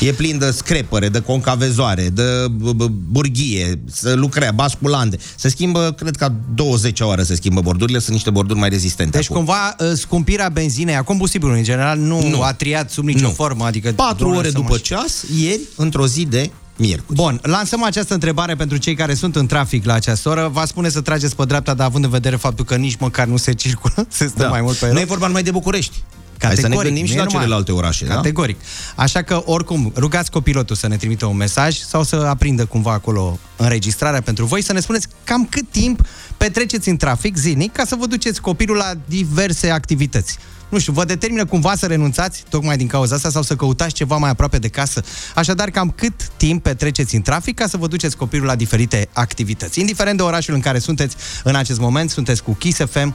[0.00, 5.18] E plin de screpăre, de concavezoare, de b- b- burghie, să lucrea, basculante.
[5.36, 9.16] Se schimbă, cred că 20 oară se schimbă bordurile, sunt niște borduri mai rezistente.
[9.16, 9.36] Deci acum.
[9.36, 12.42] cumva uh, scumpirea benzinei, a combustibilului în general, nu, Nu.
[12.42, 13.30] a triat sub nicio Nu.
[13.30, 13.64] formă.
[13.64, 17.14] Adică 4 doar ore să după mă- ceas, ieri, într-o zi de miercuri.
[17.16, 20.48] Bun, lansăm această întrebare pentru cei care sunt în trafic la această oră.
[20.52, 23.36] Va spune să trageți pe dreapta, dar având în vedere faptul că nici măcar nu
[23.36, 24.48] se circulă, se stă Da.
[24.48, 25.02] mai mult pe Nu loc.
[25.02, 26.02] e vorba numai de București.
[26.40, 28.14] Hai să ne gândim și nu e la numai- celelalte orașe, da?
[28.14, 28.60] Categoric.
[28.94, 33.38] Așa că, oricum, rugați copilotul să ne trimită un mesaj sau să aprindă cumva acolo
[33.56, 37.96] înregistrarea pentru voi, să ne spuneți cam cât timp petreceți în trafic zilnic ca să
[37.98, 40.38] vă duceți copilul la diverse activități.
[40.68, 44.16] Nu știu, vă determină cumva să renunțați tocmai din cauza asta sau să căutați ceva
[44.16, 45.02] mai aproape de casă.
[45.34, 49.80] Așadar, cam cât timp petreceți în trafic ca să vă duceți copilul la diferite activități.
[49.80, 53.14] Indiferent de orașul în care sunteți în acest moment, sunteți cu Kiss FM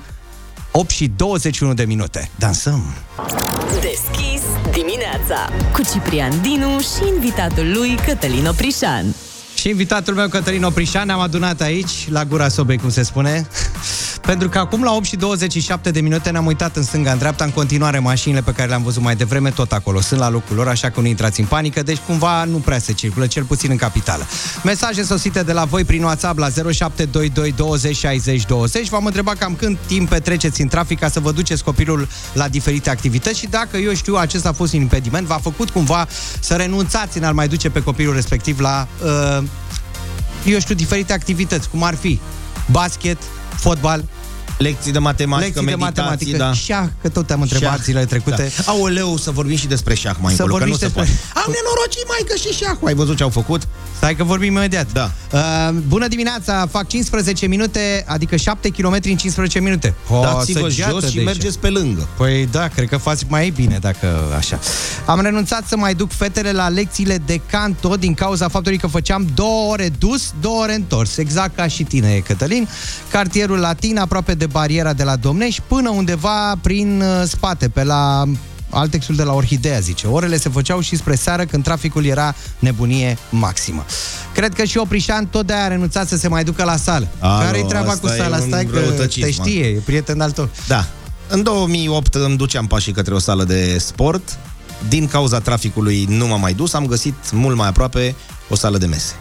[0.72, 2.30] 8 și 21 de minute.
[2.36, 2.82] Dansăm!
[3.82, 9.06] Deschis dimineața cu Ciprian Dinu și invitatul lui Cătălin Oprișan.
[9.62, 13.48] Și invitatul meu, Cătălin Oprișan, ne-am adunat aici, la gura sobei, cum se spune,
[14.30, 17.44] pentru că acum la 8 și 27 de minute ne-am uitat în stânga, în dreapta,
[17.44, 20.68] în continuare mașinile pe care le-am văzut mai devreme, tot acolo, sunt la locul lor,
[20.68, 23.78] așa că nu intrați în panică, deci cumva nu prea se circulă, cel puțin în
[23.78, 24.28] capitală.
[24.64, 28.90] Mesaje sosite de la voi prin WhatsApp la 0722 20 60 20.
[28.90, 32.90] V-am întrebat cam când timp petreceți în trafic ca să vă duceți copilul la diferite
[32.90, 36.08] activități și dacă, eu știu, acesta a fost un impediment, v-a făcut cumva
[36.40, 39.44] să renunțați în a-l mai duce pe copilul respectiv la uh,
[40.46, 42.20] eu știu, diferite activități, cum ar fi
[42.72, 43.18] basket,
[43.56, 44.04] fotbal,
[44.62, 46.54] Lecții de matematică, Lecții de meditații, matematică, da.
[46.54, 47.84] șah, că tot te-am întrebat Șah.
[47.84, 48.52] zilele trecute.
[48.66, 48.72] Da.
[48.72, 51.04] Aoleu, să vorbim și despre șah mai Să încolo, că vorbim nu și se despre-
[51.34, 51.46] poate.
[51.48, 52.88] Am nenorocit, mai că și șahul.
[52.88, 53.68] Ai văzut ce au făcut?
[53.98, 54.92] Stai că vorbim imediat.
[54.92, 55.12] Da.
[55.34, 55.40] Uh,
[55.88, 59.94] bună dimineața, fac 15 minute, adică 7 km în 15 minute.
[60.10, 61.28] O, Dați-vă săgeată jos și de aici.
[61.28, 62.08] mergeți pe lângă.
[62.18, 64.60] Păi da, cred că faci mai bine dacă așa.
[65.06, 69.28] Am renunțat să mai duc fetele la lecțiile de canto din cauza faptului că făceam
[69.34, 71.18] două ore dus, două ore întors.
[71.18, 72.68] Exact ca și tine, Cătălin.
[73.12, 78.24] Cartierul latin, aproape de bariera de la Domnești, până undeva prin uh, spate, pe la
[78.70, 80.08] Altexul de la Orhidea, zice.
[80.08, 83.86] Orele se făceau și spre seară când traficul era nebunie maximă.
[84.34, 87.08] Cred că și Oprișan tot de-aia a renunțat să se mai ducă la sală.
[87.20, 88.38] Alo, Care-i treaba cu asta e sala?
[88.38, 90.50] un Stai că răutăcism, te știe, e prieten al tău.
[90.68, 90.86] Da.
[91.28, 94.38] În 2008 îmi duceam pașii către o sală de sport.
[94.88, 98.16] Din cauza traficului nu m-am mai dus, am găsit mult mai aproape
[98.50, 99.14] o sală de mese.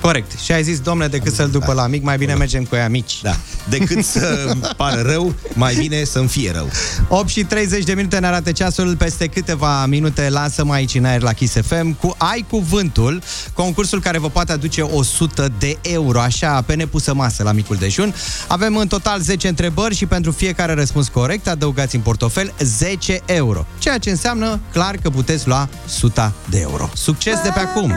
[0.00, 0.38] Corect.
[0.38, 3.20] Și ai zis, domnule, decât să-l după la mic, mai bine mergem cu ea mici.
[3.22, 3.36] Da.
[3.68, 6.68] Decât să pară rău, mai bine să-mi fie rău.
[7.08, 8.96] 8 și 30 de minute ne arată ceasul.
[8.96, 13.22] Peste câteva minute lansăm aici în aer la Kiss FM cu Ai Cuvântul,
[13.54, 18.14] concursul care vă poate aduce 100 de euro, așa, pe nepusă masă la micul dejun.
[18.46, 23.66] Avem în total 10 întrebări și pentru fiecare răspuns corect adăugați în portofel 10 euro.
[23.78, 26.90] Ceea ce înseamnă clar că puteți lua 100 de euro.
[26.94, 27.94] Succes de pe acum!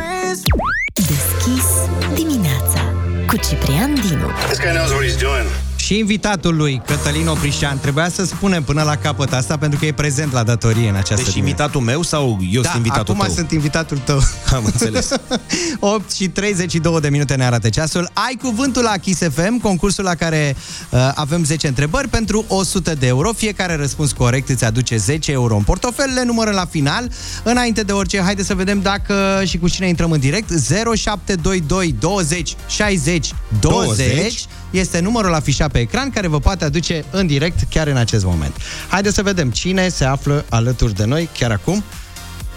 [1.13, 1.65] Deschis
[2.13, 2.81] dimineața
[3.27, 4.27] cu Ciprian Dinu.
[4.47, 5.47] This guy knows what he's doing.
[5.93, 9.91] Și invitatul lui, Cătălin Oprișan, trebuia să spunem până la capăt asta pentru că e
[9.91, 11.37] prezent la datorie în această Deci dimineață.
[11.37, 13.35] invitatul meu sau eu da, sunt invitatul acum tău?
[13.35, 14.19] sunt invitatul tău.
[14.55, 15.09] Am înțeles.
[15.79, 18.09] 8 și 32 de minute ne arată ceasul.
[18.13, 20.55] Ai cuvântul la Kiss FM, concursul la care
[20.89, 23.33] uh, avem 10 întrebări pentru 100 de euro.
[23.33, 26.13] Fiecare răspuns corect îți aduce 10 euro în portofel.
[26.13, 27.11] Le numărăm la final.
[27.43, 30.49] Înainte de orice, haide să vedem dacă și cu cine intrăm în direct.
[30.95, 34.45] 0722 20 60 20, 20.
[34.73, 38.55] Este numărul afișat pe ecran care vă poate aduce în direct chiar în acest moment.
[38.89, 41.83] Haideți să vedem cine se află alături de noi chiar acum.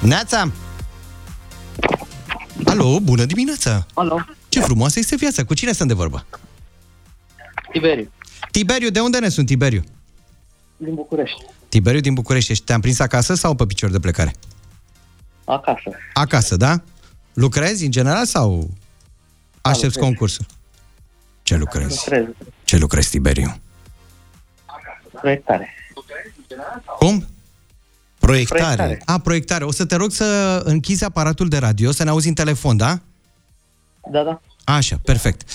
[0.01, 0.51] Neața!
[2.65, 3.87] Alo, bună dimineața!
[3.95, 5.45] Alo, Ce frumoasă este viața!
[5.45, 6.27] Cu cine sunt de vorbă?
[7.73, 8.11] Tiberiu,
[8.51, 9.85] Tiberiu, de unde ne sunt, Tiberiu?
[10.77, 12.51] din București, Tiberiu din București.
[12.53, 14.35] Ești- Te-am prins acasă sau pe picior de plecare?
[15.45, 15.91] acasă.
[16.13, 16.81] Acasă, da?
[17.33, 18.71] Lucrezi în general sau
[19.61, 20.05] aștepți lucrez.
[20.05, 20.47] concursul?
[21.47, 21.99] Ce lucrezi?
[22.05, 22.25] Lucrez,
[22.65, 23.61] Ce lucrezi, Tiberiu?
[25.21, 25.69] proiectare.
[26.99, 27.27] Cum?
[28.19, 28.63] Proiectare.
[28.63, 29.03] Proiectare.
[29.05, 29.65] A, proiectare.
[29.65, 32.99] O să te rog să închizi aparatul de radio, să ne auzi în telefon, da?
[34.11, 34.41] Da, da.
[34.65, 35.51] Așa, perfect.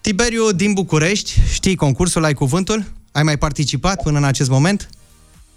[0.00, 2.84] Tiberiu din București, știi concursul, ai cuvântul?
[3.12, 4.88] Ai mai participat până în acest moment?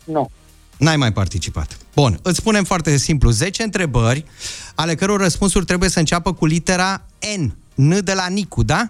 [0.03, 0.29] Nu.
[0.77, 1.77] N-ai mai participat.
[1.95, 4.25] Bun, îți spunem foarte simplu, 10 întrebări,
[4.75, 7.01] ale căror răspunsuri trebuie să înceapă cu litera
[7.37, 8.89] N, N de la Nicu, da?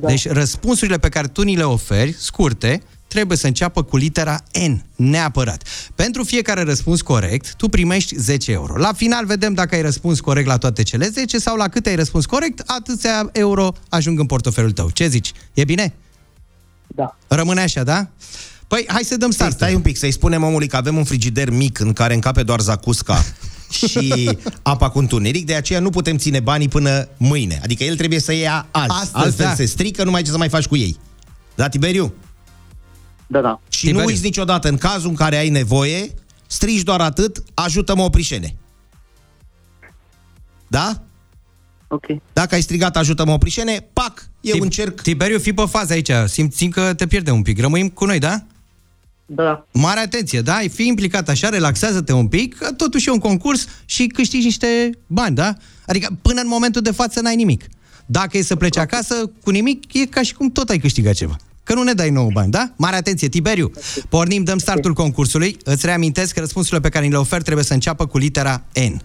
[0.00, 0.08] Da.
[0.08, 5.02] Deci răspunsurile pe care tu ni le oferi, scurte, trebuie să înceapă cu litera N,
[5.02, 5.62] neapărat.
[5.94, 8.76] Pentru fiecare răspuns corect, tu primești 10 euro.
[8.76, 11.96] La final vedem dacă ai răspuns corect la toate cele 10 sau la câte ai
[11.96, 14.90] răspuns corect, atâția euro ajung în portofelul tău.
[14.90, 15.32] Ce zici?
[15.54, 15.94] E bine?
[16.86, 17.16] Da.
[17.28, 18.08] Rămâne așa, da?
[18.66, 19.52] Păi, hai să dăm start.
[19.52, 22.60] Stai un pic, să-i spunem omului că avem un frigider mic în care încape doar
[22.60, 23.24] zacusca
[23.70, 27.60] și apa cu întuneric, de aceea nu putem ține banii până mâine.
[27.62, 28.90] Adică el trebuie să ia azi.
[28.90, 29.54] Astăzi, Altfel da.
[29.54, 30.96] se strică, nu mai ai ce să mai faci cu ei.
[31.54, 32.14] Da, Tiberiu?
[33.26, 33.60] Da, da.
[33.68, 34.00] Și Tiberiu.
[34.00, 36.10] nu uiți niciodată, în cazul în care ai nevoie,
[36.46, 38.56] strigi doar atât, ajută-mă oprișene.
[40.68, 41.02] Da?
[41.88, 42.04] Ok.
[42.32, 45.00] Dacă ai strigat ajută-mă oprișene, pac, eu Tib- încerc.
[45.00, 46.10] Tiberiu, fii pe fază aici.
[46.26, 47.60] Simt, simt că te pierde un pic.
[47.60, 48.42] Rămâim cu noi, da?
[49.30, 49.66] Da.
[49.72, 50.58] Mare atenție, da?
[50.72, 55.34] Fii implicat așa, relaxează-te un pic, că totuși e un concurs și câștigi niște bani,
[55.34, 55.54] da?
[55.86, 57.64] Adică până în momentul de față n-ai nimic.
[58.06, 61.36] Dacă e să pleci acasă cu nimic, e ca și cum tot ai câștigat ceva.
[61.64, 62.72] Că nu ne dai nouă bani, da?
[62.76, 63.70] Mare atenție, Tiberiu.
[64.08, 65.56] Pornim, dăm startul concursului.
[65.64, 69.02] Îți reamintesc că răspunsurile pe care ni le ofer trebuie să înceapă cu litera N.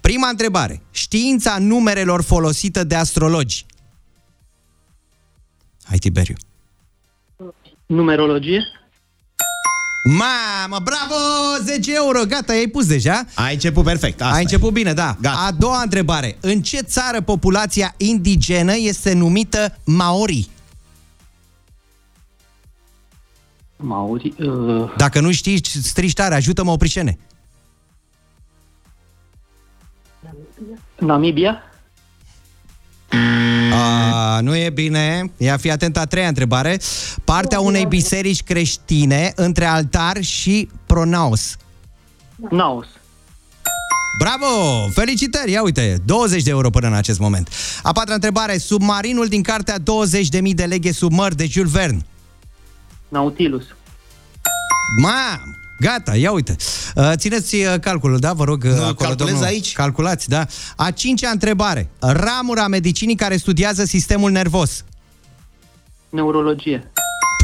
[0.00, 0.82] Prima întrebare.
[0.90, 3.66] Știința numerelor folosită de astrologi.
[5.84, 6.34] Hai, Tiberiu.
[7.86, 8.62] Numerologie,
[10.08, 11.14] Mamă, bravo!
[11.62, 13.24] 10 euro, gata, ai pus deja.
[13.34, 14.20] Ai început perfect.
[14.20, 14.42] Asta ai e.
[14.42, 15.16] început bine, da.
[15.20, 15.36] Gata.
[15.46, 16.36] A doua întrebare.
[16.40, 20.48] În ce țară populația indigenă este numită Maori?
[23.76, 27.18] Mauri, uh, Dacă nu știi, strici tare, ajută-mă, oprișene.
[30.98, 31.62] Namibia,
[33.72, 35.30] A, nu e bine.
[35.36, 36.80] Ia fi atent a treia întrebare.
[37.24, 41.56] Partea unei biserici creștine între altar și pronaos.
[42.50, 42.86] Naos,
[44.18, 44.88] Bravo!
[44.92, 45.50] Felicitări!
[45.50, 47.48] Ia uite, 20 de euro până în acest moment.
[47.82, 48.58] A patra întrebare.
[48.58, 49.82] Submarinul din cartea 20.000
[50.54, 52.06] de leghe sub măr de Jules Verne.
[53.08, 53.64] Nautilus.
[55.02, 55.65] Mam!
[55.80, 56.56] Gata, ia uite.
[56.94, 58.32] Uh, Țineți uh, calculul, da?
[58.32, 59.48] Vă rog, uh, acolo, calculez domnul.
[59.48, 59.72] aici?
[59.72, 60.46] Calculați, da.
[60.76, 61.88] A cincea întrebare.
[61.98, 64.84] Ramura medicinii care studiază sistemul nervos.
[66.08, 66.92] Neurologie.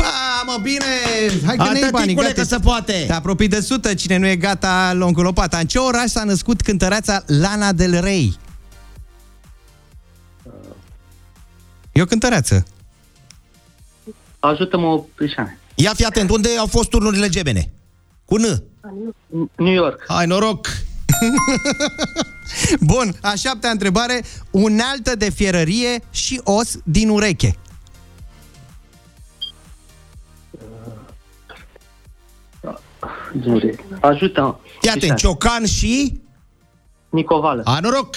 [0.01, 0.85] Pa, mă, bine!
[1.47, 2.40] Hai că ne iei banii, Atâticule gata.
[2.40, 3.05] că se poate.
[3.07, 5.59] Te apropii de sută, cine nu e gata, lung cu lopata.
[5.59, 8.38] În ce oraș s-a născut cântăreața Lana Del Rey?
[11.92, 12.64] E o cântăreață.
[14.40, 15.59] Ajută-mă, Prișane.
[15.75, 17.71] Ia fi atent, unde au fost turnurile gemene?
[18.33, 18.62] Cu N.
[19.57, 20.05] New York.
[20.09, 20.66] Hai, noroc!
[22.81, 24.23] Bun, a șaptea întrebare.
[24.51, 27.59] Unealtă de fierărie și os din ureche.
[33.42, 33.85] Zure.
[34.01, 34.57] Ajută-mă.
[34.81, 36.21] Fii atent, ciocan și...
[37.09, 37.62] Nicovală.
[37.64, 38.16] A, noroc!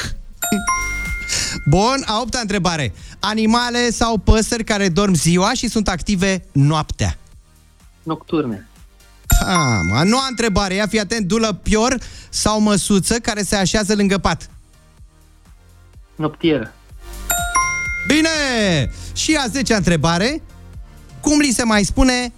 [1.70, 2.94] Bun, a opta întrebare.
[3.20, 7.18] Animale sau păsări care dorm ziua și sunt active noaptea?
[8.04, 8.68] Nocturne.
[9.40, 10.74] Ah, a noua întrebare.
[10.74, 11.98] Ia fi atent, dulă pior
[12.30, 14.50] sau măsuță care se așează lângă pat?
[16.16, 16.74] Noptieră.
[18.08, 18.30] Bine!
[19.14, 20.42] Și a zecea întrebare.
[21.22, 22.34] Cum li se mai spune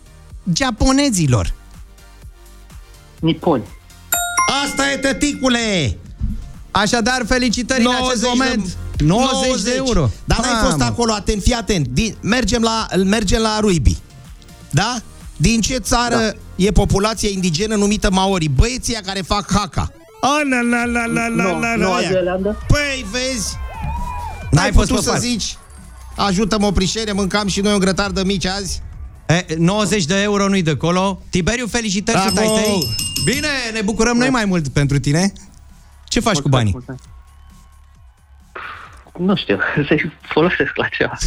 [0.53, 1.53] japonezilor?
[3.19, 3.63] Niponi.
[4.65, 5.97] Asta e, tăticule!
[6.71, 8.77] Așadar, felicitări în acest moment.
[8.97, 10.09] 90 de euro.
[10.25, 10.69] Dar n-ai Mamă.
[10.69, 11.87] fost acolo, atent, fii atent.
[11.87, 13.97] Din, mergem, la, mergem la Ruibi.
[14.69, 15.01] Da?
[15.37, 16.31] Din ce țară da.
[16.55, 18.47] e populația indigenă numită Maori?
[18.47, 19.91] Băieții care fac haka.
[20.21, 22.07] A, la, la, la, la, la, No- la, la, Noua aia.
[22.09, 22.57] Zeelandă?
[22.67, 23.55] Păi, vezi?
[24.41, 25.19] N-ai N-ai fost putut pe să pas.
[25.21, 25.57] zici
[26.15, 28.81] Ajută-mă o prișere, mâncam și noi un grătar de mici azi
[29.27, 31.21] E, 90 de euro nu-i de acolo.
[31.29, 32.35] Tiberiu, felicitări, Bravo!
[32.35, 32.95] sunt ai tăi.
[33.25, 35.31] Bine, ne bucurăm noi mai mult pentru tine.
[36.07, 36.77] Ce faci cu banii?
[39.19, 41.17] Nu știu, să-i folosesc la ceva.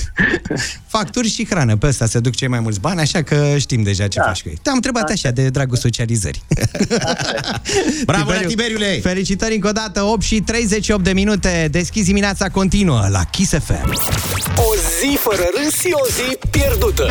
[0.87, 1.77] Facturi și hrană.
[1.77, 4.25] Pe ăsta se duc cei mai mulți bani, așa că știm deja ce Da.
[4.25, 4.59] faci cu ei.
[4.63, 6.43] Te-am întrebat așa, de dragul socializării.
[8.07, 8.49] Bravo, Tiberiu.
[8.49, 8.99] Tiberiule!
[9.03, 11.69] Felicitări încă o dată, 8 și 38 de minute.
[11.71, 13.89] Deschizi dimineața continuă la Kiss FM.
[14.57, 17.11] O zi fără râs și o zi pierdută.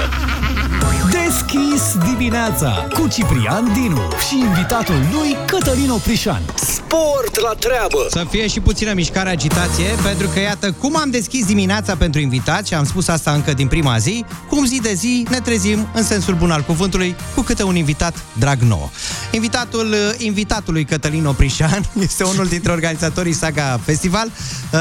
[1.11, 6.41] Deschis dimineața cu Ciprian Dinu și invitatul lui Cătălin Oprișan.
[6.55, 8.05] Sport la treabă.
[8.09, 12.67] Să fie și puțină mișcare, agitație, pentru că iată cum am deschis dimineața pentru invitat
[12.67, 16.03] și am spus asta încă din prima zi, cum zi de zi ne trezim în
[16.03, 18.89] sensul bun al cuvântului cu câte un invitat drag nouă.
[19.31, 24.27] Invitatul uh, invitatului Cătălin Oprișan este unul dintre organizatorii Saga Festival.
[24.73, 24.79] Uh,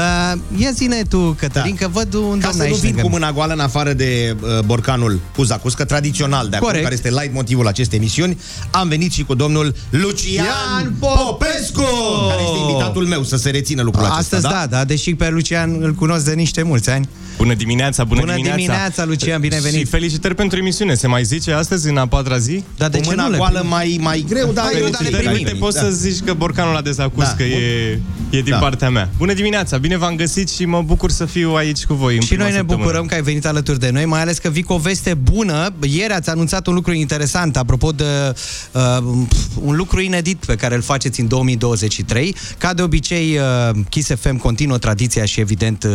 [0.57, 1.85] ia zine tu, Cătălin, da.
[1.85, 3.19] că văd un Ca domn să aici nu vin lângă cu mine.
[3.19, 6.83] mâna goală în afară de uh, borcanul Cuzacuscă, tradițional de acum, Corect.
[6.83, 8.37] care este light motivul acestei emisiuni,
[8.71, 11.81] am venit și cu domnul Lucian Ian Popescu,
[12.29, 14.19] care este invitatul meu, să se rețină lucrul acesta.
[14.19, 17.09] Astăzi da, da, deși pe Lucian îl cunosc de niște mulți ani.
[17.37, 19.79] Bună dimineața, bună, Bună dimineața, Lucian, bine venit.
[19.79, 20.93] Și felicitări pentru emisiune.
[20.93, 22.63] Se mai zice astăzi, în a patra zi?
[22.77, 23.69] Da, de Cu ce mâna nu le goală primim?
[23.75, 25.27] mai, mai greu, dar Mai greu, dar le felicitări.
[25.27, 25.45] primim.
[25.45, 25.81] Uite, poți Da.
[25.83, 27.33] să zici că borcanul la dezacus, Da.
[27.37, 28.57] că e, e din Da.
[28.57, 29.09] partea mea.
[29.17, 32.27] Bună dimineața, bine v-am găsit și mă bucur să fiu aici cu voi în Și
[32.27, 32.85] prima noi ne săptămână.
[32.85, 35.73] bucurăm că ai venit alături de noi, mai ales că vii cu o veste bună.
[35.81, 38.03] Ieri ați anunțat un lucru interesant, apropo de
[38.71, 38.97] uh,
[39.61, 42.35] un lucru inedit pe care îl faceți în 2023.
[42.57, 45.91] Ca de obicei, uh, Kiss FM continuă tradiția și evident uh,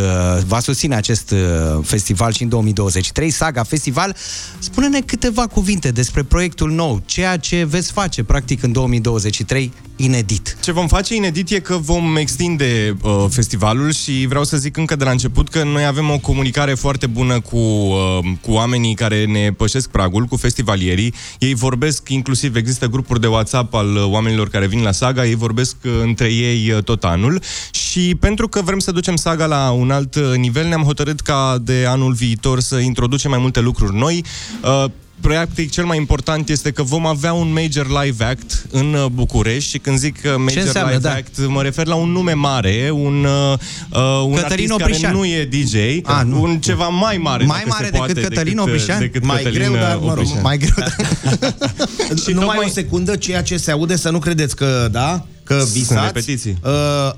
[0.46, 1.38] va susține acest uh,
[1.82, 4.16] festival și în 2023, Saga Festival.
[4.58, 10.56] Spune-ne câteva cuvinte despre proiectul nou, ceea ce veți face practic în 2023 inedit.
[10.62, 14.96] Ce vom face inedit e că vom extinde uh, festivalul și vreau să zic încă
[14.96, 19.24] de la început că noi avem o comunicare foarte bună cu, uh, cu oamenii care
[19.24, 21.14] ne pășesc pragul, cu festivalierii.
[21.38, 25.34] Ei vorbesc, inclusiv există grupuri de WhatsApp al uh, oamenilor care vin la saga, ei
[25.34, 29.70] vorbesc uh, între ei uh, tot anul și pentru că vrem să ducem saga la
[29.70, 33.96] un alt uh, nivel, ne-am hotărât ca de anul viitor să introducem mai multe lucruri
[33.96, 34.24] noi.
[34.62, 39.06] Uh, Practic, cel mai important este că vom avea un major live act în uh,
[39.12, 41.12] București și când zic uh, major înseamnă, live da?
[41.14, 43.52] act, mă refer la un nume mare, un, uh,
[43.90, 45.00] uh, un Cătălin artist Oprișan.
[45.02, 46.42] care nu e DJ, A, nu.
[46.42, 48.98] un ceva mai mare, Mai dacă mare se decât poate, Cătălin decât, uh, Oprișan?
[48.98, 50.40] Decât Mai Cătălin, greu, dar uh, mă rog, Oprișan.
[50.42, 50.72] Mai greu.
[52.24, 55.58] Și numai tocmai- o secundă, ceea ce se aude, să nu credeți că, da, că
[55.58, 56.04] Sunt visați.
[56.06, 56.58] repetiții.
[56.64, 56.70] Uh,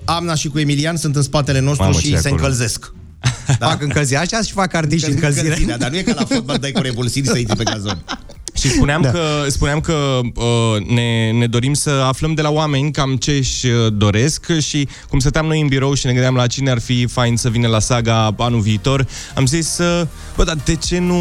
[0.04, 2.34] Amna și cu Emilian sunt în spatele nostru Mamă, și ce se acolo.
[2.42, 2.92] încălzesc.
[3.58, 3.66] Da.
[3.68, 5.46] Fac încălzire, așa și fac artiști încălzire.
[5.46, 8.04] Încălzirea, dar nu e ca la fotbal, dai cu revulsiri să intri pe gazon.
[8.66, 9.10] Și spuneam Da.
[9.10, 9.18] da.
[9.18, 13.66] că, spuneam că uh, ne, ne dorim să aflăm de la oameni cam ce își
[13.66, 17.06] uh, doresc și cum stăteam noi în birou și ne gândeam la cine ar fi
[17.06, 20.06] fain să vină la saga anul viitor, am zis, uh,
[20.36, 21.16] bă, dar de ce nu,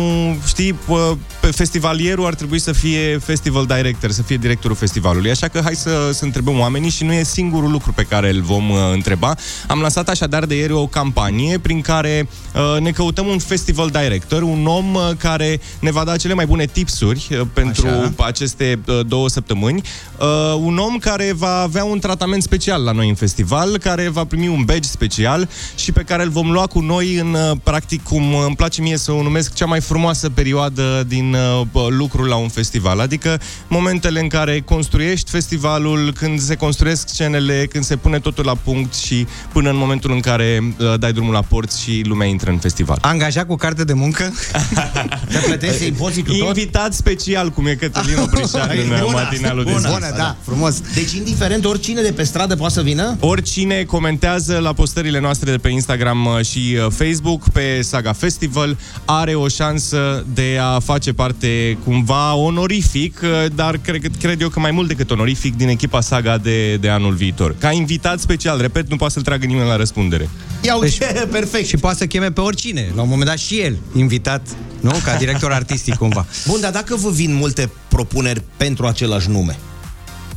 [0.48, 5.48] știi, uh, pe festivalierul ar trebui să fie festival director, să fie directorul festivalului, așa
[5.48, 8.70] că hai să, să întrebăm oamenii și nu e singurul lucru pe care îl vom
[8.70, 9.36] uh, întreba.
[9.68, 14.42] Am lansat așadar de ieri o campanie prin care uh, ne căutăm un festival director,
[14.42, 18.14] un om uh, care ne va da cele mai bune tipsuri uh, pentru Așa.
[18.18, 19.82] aceste uh, două săptămâni.
[20.20, 24.26] Uh, un om care va avea un tratament special la noi în festival, care va
[24.26, 28.04] primi un badge special și pe care îl vom lua cu noi în, uh, practic,
[28.04, 31.34] cum îmi place mie să o numesc, cea mai frumoasă perioadă din
[31.74, 33.00] uh, lucrul la un festival.
[33.00, 38.56] Adică momentele în care construiești festivalul, când se construiesc scenele, când se pune totul la
[38.56, 42.52] punct și până în momentul în care uh, dai drumul la porți și lumea intră
[42.52, 42.98] în festival.
[43.02, 44.34] Angajat cu carte de muncă?
[45.32, 46.48] Te plătește impozitul tot?
[46.48, 47.15] Invitat special,
[47.54, 49.94] cum e Cătălin Oprișan E în bună uh, asta, matinalul de bună zi.
[49.94, 50.38] asta, da.
[50.44, 50.82] frumos.
[50.94, 53.18] Deci, indiferent, oricine de pe stradă poate să vină?
[53.20, 58.78] Oricine comentează la postările noastre de pe Instagram uh, și uh, Facebook pe Saga Festival
[59.06, 64.60] are o șansă de a face parte cumva onorific, uh, dar cred, cred eu că
[64.60, 67.56] mai mult decât onorific din echipa Saga de, de anul viitor.
[67.60, 70.30] Ca invitat special, repet, nu poate să-l tragă nimeni la răspundere.
[70.62, 70.98] Ia deci,
[71.32, 71.68] perfect.
[71.68, 72.92] Și poate să cheme pe oricine.
[72.96, 74.42] La un moment dat și el, invitat,
[74.80, 74.92] nu?
[75.04, 76.26] Ca director artistic cumva.
[76.48, 79.58] Bun, dar dacă vă vin multe propuneri pentru același nume?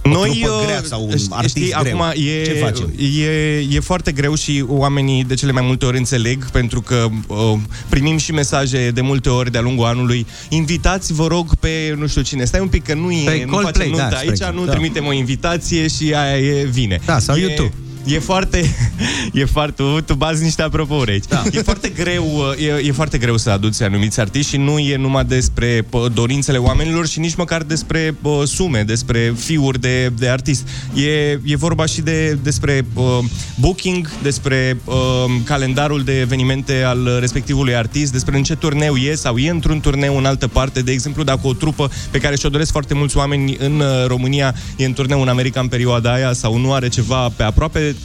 [0.05, 2.01] O Noi, trupă uh, grea sau un știi, artist greu.
[2.01, 2.93] acum e, Ce facem?
[2.97, 7.59] E, e foarte greu și oamenii de cele mai multe ori înțeleg, pentru că uh,
[7.89, 10.27] primim și mesaje de multe ori de-a lungul anului.
[10.49, 12.45] Invitați, vă rog, pe nu știu cine.
[12.45, 14.61] Stai un pic, că nu e, Pe nu Coldplay, facem nuntă da, spre aici, exemplu,
[14.61, 14.73] nu da.
[14.73, 17.01] trimitem o invitație și aia e vine.
[17.05, 17.73] Da, sau e, YouTube.
[18.09, 18.75] E foarte,
[19.33, 21.25] e foarte, tu, tu bazi niște apropouri aici.
[21.29, 21.43] Da.
[21.53, 22.25] E foarte greu,
[22.59, 26.59] e, e foarte greu să aduci anumiți artiști și nu e numai despre pă, dorințele
[26.59, 30.69] oamenilor și nici măcar despre pă, sume, despre fiuri de, de artist.
[30.95, 33.21] E, e vorba și de, despre pă,
[33.61, 39.37] booking, despre pă, calendarul de evenimente al respectivului artist, despre în ce turneu e sau
[39.37, 40.81] e într-un turneu în altă parte.
[40.81, 44.55] De exemplu, dacă o trupă pe care și-o doresc foarte mulți oameni în uh, România
[44.77, 47.98] e în turneu în America în perioada aia sau nu are ceva pe aproape uh,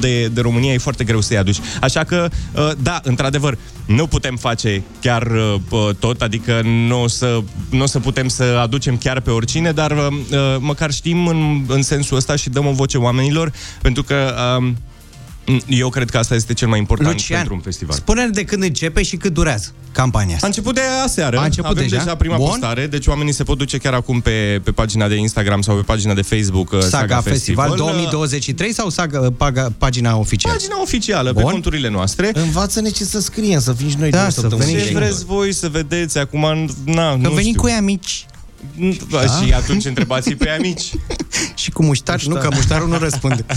[0.00, 1.58] de, de România, e foarte greu să-i aduci.
[1.80, 7.08] Așa că, uh, da, într-adevăr, nu putem face chiar uh, p- tot, adică nu o
[7.08, 11.26] să, nu o să putem să aducem chiar pe oricine, dar uh, uh, măcar știm
[11.26, 14.72] în, în sensul ăsta și dăm o voce oamenilor, pentru că uh,
[15.66, 17.96] eu cred că asta este cel mai important Lucian, pentru un festival.
[17.96, 20.46] spune de când începe și cât durează campania asta.
[20.46, 21.38] A început de aseară.
[21.38, 21.96] A început Avem deja?
[22.02, 22.46] deja prima Bun.
[22.46, 25.82] postare, deci oamenii se pot duce chiar acum pe, pe pagina de Instagram sau pe
[25.82, 30.54] pagina de Facebook uh, Saga, Saga, Festival, Festival 2023 sau Saga, paga, pagina oficială?
[30.56, 31.44] Pagina oficială, Bun.
[31.44, 32.30] pe conturile noastre.
[32.34, 34.66] Învață-ne ce să scriem, să fim și noi Da, două să săptămâni.
[34.68, 36.70] venim Ce și vreți voi să vedeți acum?
[36.84, 37.60] Na, Că nu venim știu.
[37.60, 38.26] cu ea mici.
[39.10, 39.20] Da?
[39.20, 40.90] Și atunci întrebați pe amici.
[41.54, 43.44] și cu muștar, nu, că muștarul nu răspunde.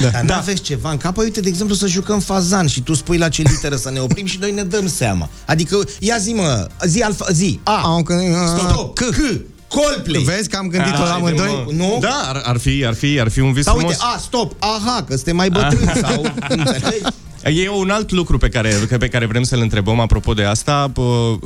[0.00, 0.08] Da.
[0.08, 1.14] Dar n-aveți ceva în cap?
[1.14, 3.98] Păi, Uite, de exemplu, să jucăm fazan și tu spui la ce literă să ne
[4.00, 5.28] oprim și noi ne dăm seama.
[5.46, 8.14] Adică, ia zi, mă, zi, alfa, zi, A, Am că...
[8.68, 9.16] stop, C, C,
[9.68, 10.22] Coldplay.
[10.22, 11.64] Vezi că am gândit-o la Haide, amândoi?
[11.66, 11.72] mă.
[11.72, 11.98] Nu?
[12.00, 13.92] Da, ar, ar, fi, ar, fi, ar fi un vis Sau frumos.
[13.92, 16.32] uite, a, stop, aha, că suntem mai bătrâni sau...
[17.46, 17.64] înțelegi?
[17.64, 20.92] E un alt lucru pe care, pe care vrem să-l întrebăm apropo de asta.
[20.92, 21.38] P-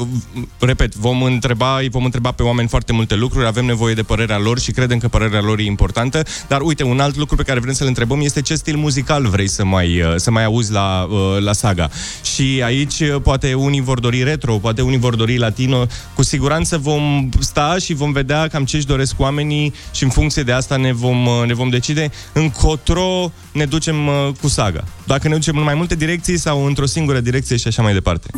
[0.58, 4.38] Repet, vom întreba, îi vom întreba pe oameni foarte multe lucruri, avem nevoie de părerea
[4.38, 7.60] lor și credem că părerea lor e importantă, dar uite, un alt lucru pe care
[7.60, 11.52] vrem să-l întrebăm este ce stil muzical vrei să mai, să mai auzi la, la
[11.52, 11.90] saga.
[12.34, 15.86] Și aici poate unii vor dori retro, poate unii vor dori latino.
[16.14, 20.42] Cu siguranță vom sta și vom vedea cam ce își doresc oamenii și în funcție
[20.42, 24.84] de asta ne vom, ne vom decide încotro ne ducem uh, cu saga.
[25.10, 28.28] Dacă ne ducem în mai multe direcții sau într-o singură direcție și așa mai departe.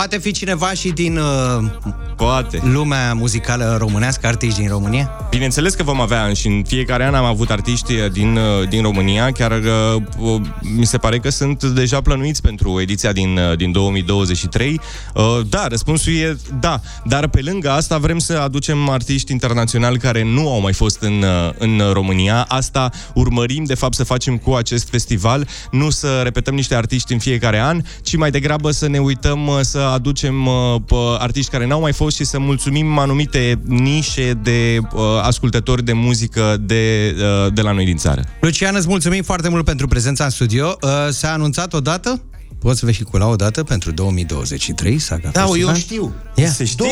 [0.00, 1.70] Poate fi cineva și din uh,
[2.16, 2.60] Poate.
[2.72, 5.10] lumea muzicală românească, artiști din România?
[5.30, 8.82] Bineînțeles că vom avea și în fiecare an am avut artiști uh, din, uh, din
[8.82, 10.40] România, chiar uh, uh,
[10.76, 14.80] mi se pare că sunt deja plănuiți pentru ediția din, uh, din 2023.
[15.14, 20.22] Uh, Da, răspunsul e da, dar pe lângă asta vrem să aducem artiști internaționali care
[20.22, 22.44] nu au mai fost în, uh, în România.
[22.48, 27.18] Asta urmărim de fapt să facem cu acest festival, nu să repetăm niște artiști în
[27.18, 30.54] fiecare an, ci mai degrabă să ne uităm uh, să aducem uh,
[30.86, 35.92] pe artiști care n-au mai fost și să mulțumim anumite nișe de uh, ascultători de
[35.92, 38.24] muzică de, uh, de la noi din țară.
[38.40, 40.76] Lucian, îți mulțumim foarte mult pentru prezența în studio.
[40.82, 42.22] Uh, S-a anunțat o dată?
[42.60, 45.68] Poți vehicula o dată pentru 2023, Saga Da, Festival?
[45.74, 46.14] eu știu.
[46.34, 46.50] Ia.
[46.50, 46.86] Se știe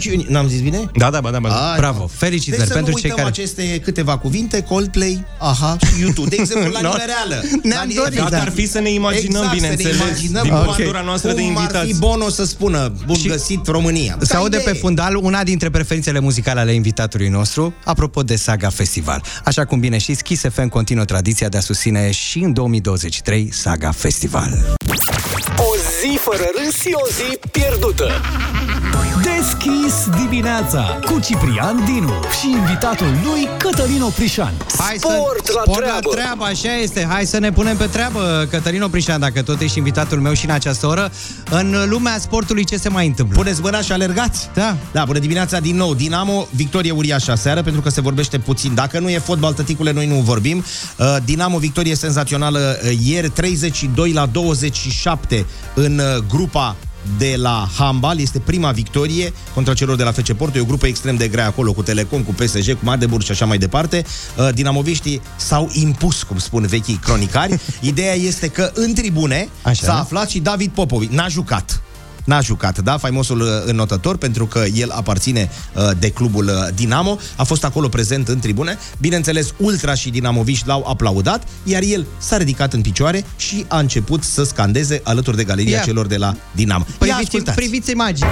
[0.00, 0.26] 23-25 iunie.
[0.28, 0.90] N-am zis bine?
[0.96, 1.48] Da, da, ba, da, ba.
[1.48, 1.70] da.
[1.70, 2.08] Ai, Bravo, mă.
[2.08, 6.28] felicitări deci să pentru nu cei uităm care- aceste câteva cuvinte, Coldplay, aha, și YouTube.
[6.28, 6.88] De exemplu, la No.
[6.88, 7.42] nimeni reală.
[7.62, 8.30] Ne-am La- dorit, exact.
[8.30, 8.36] da.
[8.36, 10.64] Dacă ar fi să ne imaginăm, exact, bineînțeles, să ne imaginăm din Ok.
[10.76, 11.86] bandura noastră de Cum ar invitați.
[11.92, 14.16] fi Bono să spună, bun Și- găsit România.
[14.20, 14.72] Se Ca aude idee.
[14.72, 19.22] pe fundal una dintre preferințele muzicale ale invitatului nostru, apropo de Saga Festival.
[19.44, 23.74] Așa cum bine știți, Kiss FM continuă tradiția de a susține și în 2023 Saga
[23.76, 24.76] Festival festival.
[25.56, 25.70] O
[26.00, 28.10] zi fără râs și o zi pierdută.
[29.22, 34.52] Deschis dimineața cu Ciprian Dinu și invitatul lui Cătălin Oprișan.
[34.78, 36.08] Hai să, Sport la sport treabă!
[36.10, 37.06] la treabă, așa este.
[37.10, 40.50] Hai să ne punem pe treabă, Cătălin Oprișan, dacă tot ești invitatul meu și în
[40.50, 41.12] această oră.
[41.50, 43.36] În lumea sportului ce se mai întâmplă?
[43.36, 44.48] Puneți mâna și alergați?
[44.54, 44.76] Da.
[44.92, 45.94] Da, bună dimineața din nou.
[45.94, 48.74] Dinamo, victorie uriașă aseară, pentru că se vorbește puțin.
[48.74, 50.64] Dacă nu e fotbal, tăticule, noi nu vorbim.
[50.96, 55.35] Uh, Dinamo, victorie senzațională uh, ieri, 32 la 27
[55.74, 56.76] în uh, grupa
[57.18, 58.20] de la handbal.
[58.20, 60.58] Este prima victorie contra celor de la FC Porto.
[60.58, 63.44] E o grupă extrem de grea acolo, cu Telecom, cu PSG, cu Magdeburg și așa
[63.44, 64.04] mai departe.
[64.36, 67.60] Uh, Dinamoviștii s-au impus, cum spun vechii cronicari.
[67.80, 69.86] Ideea este că în tribune Așa.
[69.86, 71.10] s-a aflat și David Popovici.
[71.10, 71.80] N-a jucat.
[72.26, 77.18] N-a jucat, da, faimosul uh, înnotător, pentru că el aparține uh, de clubul uh, Dinamo,
[77.36, 78.78] a fost acolo prezent în tribune.
[78.98, 84.22] Bineînțeles, ultra și dinamoviști l-au aplaudat, iar el s-a ridicat în picioare și a început
[84.22, 85.82] să scandeze alături de galeria Ia.
[85.82, 86.84] celor de la Dinamo.
[86.88, 87.56] Ia Priviți, ascultați.
[87.56, 88.28] priviți imagini.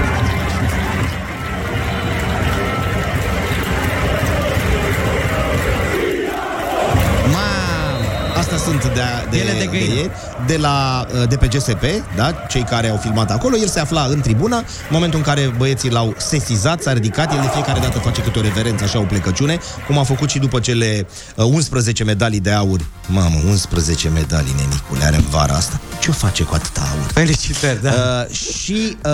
[9.01, 9.95] Astea sunt de, de, Piele de de, găină.
[9.95, 10.11] ieri,
[10.47, 11.84] de la uh, de pe GSP,
[12.16, 12.32] da?
[12.49, 13.57] cei care au filmat acolo.
[13.57, 17.40] El se afla în tribună, în momentul în care băieții l-au sesizat, s-a ridicat, el
[17.40, 20.61] de fiecare dată face câte o reverență, așa o plecăciune, cum a făcut și după
[20.61, 22.80] cele uh, 11 medalii de aur.
[23.07, 25.80] Mamă, 11 medalii, nenicule, are în vara asta.
[26.01, 27.11] Ce o face cu atâta aur?
[27.12, 27.90] Felicitări, da.
[27.90, 29.11] Uh, și uh,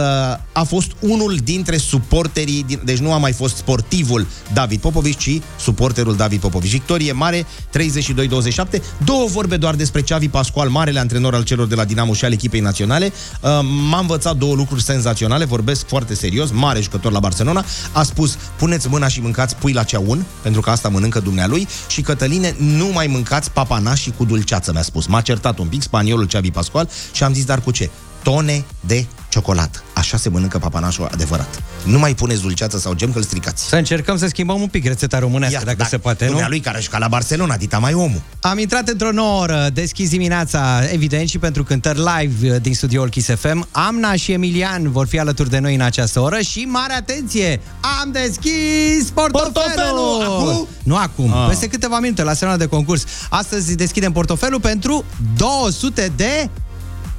[0.52, 5.42] a fost unul dintre suporterii, din, deci nu a mai fost sportivul David Popovici, ci
[5.60, 6.70] suporterul David Popovici.
[6.70, 8.80] Victorie mare, 32-27.
[9.04, 12.32] Două vorbe doar despre Xavi Pascual, marele antrenor al celor de la Dinamo și al
[12.32, 13.12] echipei naționale.
[13.40, 13.50] Uh,
[13.90, 17.64] m-a învățat două lucruri senzaționale, vorbesc foarte serios, mare jucător la Barcelona.
[17.92, 22.00] A spus, puneți mâna și mâncați pui la ceaun, pentru că asta mănâncă dumnealui, și
[22.00, 25.06] Cătăline, nu mai mâncați papanașii cu dulceață, mi-a spus.
[25.06, 27.90] M-a certat un pic spaniolul Xavi Pascual și am zis, dar cu ce?
[28.22, 29.82] Tone de ciocolată.
[29.92, 31.62] Așa se mănâncă papanașul adevărat.
[31.84, 33.64] Nu mai puneți dulceață sau gem că-l stricați.
[33.68, 36.30] Să încercăm să schimbăm un pic rețeta românească, Ia, dacă da, se poate, nu?
[36.30, 38.20] Dumnealui care a jucat la Barcelona, dita mai omul.
[38.40, 43.08] Am intrat într-o nouă oră, deschis dimineața, evident, și pentru cântări live uh, din studioul
[43.08, 43.68] Kiss FM.
[43.70, 47.60] Amna și Emilian vor fi alături de noi în această oră și, mare atenție,
[48.00, 49.52] am deschis portofelul!
[49.52, 50.22] Portofelul!
[50.22, 50.68] Acum?
[50.82, 51.46] Nu acum, Ah.
[51.48, 53.04] peste câteva minute, la semnul de concurs.
[53.30, 55.04] Astăzi deschidem portofelul pentru
[55.36, 56.48] 200 de...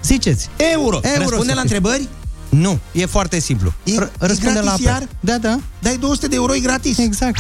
[0.04, 0.50] Ziceți.
[0.74, 1.00] Euro.
[1.04, 1.20] Euro.
[1.20, 1.76] Răspunde să la fie.
[1.76, 2.08] întrebări?
[2.50, 3.74] Nu, e foarte simplu.
[3.84, 5.02] E, R- răspunde e la gratis apel.
[5.02, 5.08] iar?
[5.40, 5.60] Da, da.
[5.80, 6.98] Dai 200 de euro, e gratis.
[6.98, 7.38] Exact.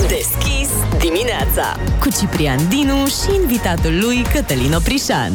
[0.00, 5.32] Deschis dimineața cu Ciprian Dinu și invitatul lui Cătălin Oprișan.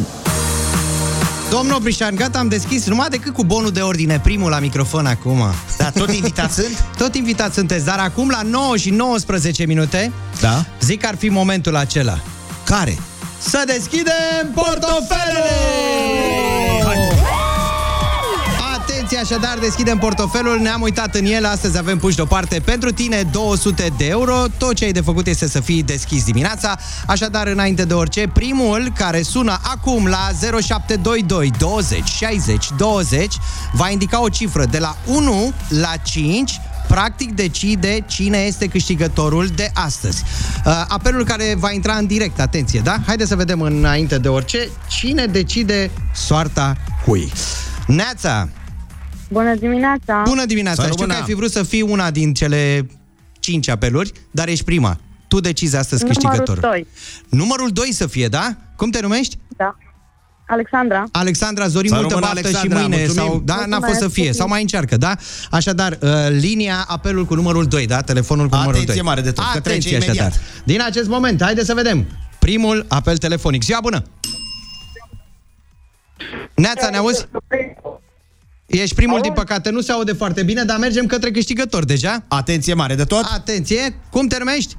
[1.50, 5.44] Domnul Oprișan, gata, am deschis numai decât cu bonul de ordine, primul la microfon acum.
[5.78, 6.84] Da, tot invitați sunt?
[6.98, 10.12] Tot invitați sunteți, dar acum la 9 și 19 minute,
[10.42, 10.66] Da.
[10.82, 12.20] zic că ar fi momentul acela.
[12.64, 12.98] Care?
[13.40, 15.06] Să deschidem portofelul!
[18.76, 22.60] Atenție, așadar, deschidem portofelul, ne-am uitat în el, astăzi avem puși deoparte.
[22.60, 26.78] Pentru tine 200 de euro, tot ce ai de făcut este să fii deschis dimineața,
[27.08, 30.30] așadar, înainte de orice, primul care sună acum la
[30.62, 33.36] 0722 20 60 20
[33.72, 39.72] va indica o cifră de la 1 la 5 practic decide cine este câștigătorul de
[39.74, 40.24] astăzi.
[40.66, 42.98] Uh, apelul care va intra în direct, atenție, da?
[43.06, 46.76] Haideți să vedem înainte de orice cine decide soarta
[47.06, 47.32] cui.
[47.88, 48.50] Neața,
[49.30, 50.22] Bună dimineața!
[50.26, 50.82] bună dimineața!
[50.82, 51.20] Să Știu că rămână.
[51.20, 52.88] ai fi vrut să fii una din cele
[53.40, 55.00] cinci apeluri, dar ești prima.
[55.28, 56.62] Tu decizi astăzi Numărul câștigătorul.
[56.72, 56.88] 2.
[57.30, 58.56] Numărul 2 să fie, da?
[58.76, 59.38] Cum te numești?
[59.58, 59.78] Da.
[60.48, 61.04] Alexandra.
[61.12, 63.30] Alexandra Zori, Să multă rămână, baftă Alexandra, și mâine mulțumim.
[63.30, 64.34] sau da, n-a Mulțumesc, fost să fie, mulțumim.
[64.34, 65.16] sau mai încearcă, da?
[65.52, 68.02] Așadar, uh, linia, apelul cu numărul 2, da?
[68.02, 68.82] Telefonul cu numărul 2.
[68.82, 70.16] Atenție mare de tot, că trece Atenție, imediat.
[70.16, 70.40] așadar.
[70.64, 72.06] Din acest moment, haide să vedem.
[72.40, 73.64] Primul apel telefonic.
[73.64, 74.04] Ziua bună!
[76.56, 77.26] Neața, ne auzi?
[78.66, 82.24] Ești primul, din păcate, nu se aude foarte bine, dar mergem către câștigător deja.
[82.28, 83.26] Atenție mare de tot.
[83.34, 84.76] Atenție, cum te numești?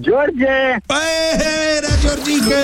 [0.00, 0.78] George!
[0.86, 1.40] Păi,
[1.76, 2.54] era Georgică!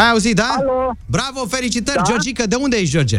[0.00, 0.54] Ai auzit, da?
[0.58, 0.96] Alo?
[1.06, 2.02] Bravo, felicitări, Da?
[2.02, 2.46] Georgică.
[2.46, 3.18] De unde ești, George?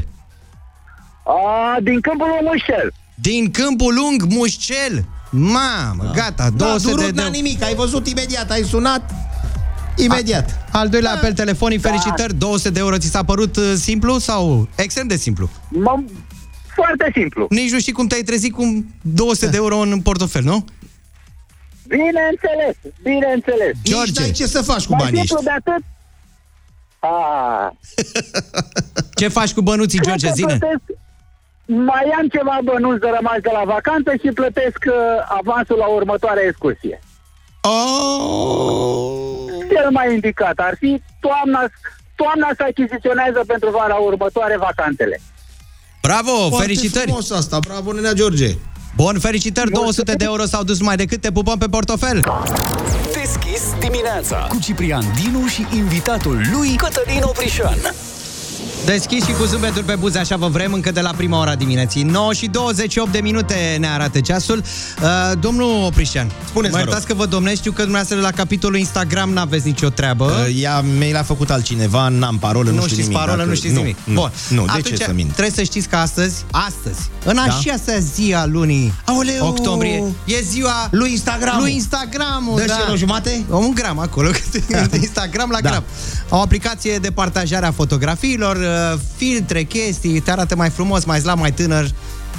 [1.25, 2.93] A, din câmpul lui Mușel.
[3.15, 5.05] Din Câmpul Lung, Mușcel.
[5.31, 7.33] Mamă, gata, 200 N-a de durut, n-a euro.
[7.35, 9.11] nimic, ai văzut imediat, ai sunat
[9.97, 10.67] imediat.
[10.71, 12.97] Al doilea apel telefonic, felicitări, 200 de euro.
[12.97, 15.49] Ți s-a părut uh, simplu sau extrem de simplu?
[15.49, 16.11] M-
[16.75, 17.45] foarte simplu.
[17.49, 20.65] Nici nu știi cum te-ai trezit cu 200 de euro în portofel, nu?
[21.87, 23.73] Bineînțeles, bineînțeles.
[23.83, 25.51] Nici n-ai ce să faci cu Mai banii simplu ăștia.
[25.63, 25.83] de atât.
[27.03, 27.73] A,
[29.19, 30.27] Ce faci cu bănuții, cred George?
[30.27, 30.57] că Zine.
[30.57, 30.81] plătesc,
[31.65, 34.93] mai am ceva bănuți de rămas de la vacanță și plătesc uh,
[35.39, 36.99] avansul la următoarea excursie.
[37.61, 39.09] Oh!
[39.73, 41.61] cel mai indicat ar fi toamna,
[42.15, 45.21] toamna să achiziționează pentru vara următoare vacanțele.
[46.01, 47.05] Bravo, Foarte felicitări!
[47.05, 48.49] frumos asta, bravo, Nenea George!
[48.95, 52.19] Bun, felicitări, 200 de euro s-au dus mai decât, te pupăm pe portofel!
[53.13, 53.50] Deschis
[53.81, 57.77] dimineața cu Ciprian Dinu și invitatul lui Cătălin Oprișan.
[58.85, 62.03] Deschis și cu zâmbetul pe buze, așa vă vrem, încă de la prima ora dimineții.
[62.03, 64.57] 9 și 28 de minute ne arată ceasul.
[65.01, 65.07] Uh,
[65.39, 66.87] domnul Oprișan, Spuneți, mă vă rog.
[66.87, 70.25] iertați că vă domnesc, știu că dumneavoastră la capitolul Instagram n-aveți nicio treabă.
[70.25, 73.17] Uh, Ea mi l-a făcut altcineva, n-am parolă, nu, nu știu știți nimic.
[73.17, 73.97] parolă, dacă- nu știți nu, nimic.
[74.03, 74.31] Nu, Bun.
[74.49, 75.31] nu de Atunci, ce să mint?
[75.31, 77.41] Trebuie să știți că astăzi, astăzi, în Da?
[77.41, 79.47] a șasea zi a lunii Aoleu!
[79.47, 81.59] octombrie, e ziua Lui Instagram.
[81.59, 82.51] lui Instagram.
[82.55, 83.43] Dă și el o jumate?
[83.49, 84.29] Un gram acolo,
[85.01, 85.69] Instagram la Da.
[85.69, 85.83] gram.
[86.29, 88.63] O aplicație de partajare a fotografiilor, uh,
[89.15, 91.89] filtre, chestii, te arată mai frumos, mai slab, mai tânăr.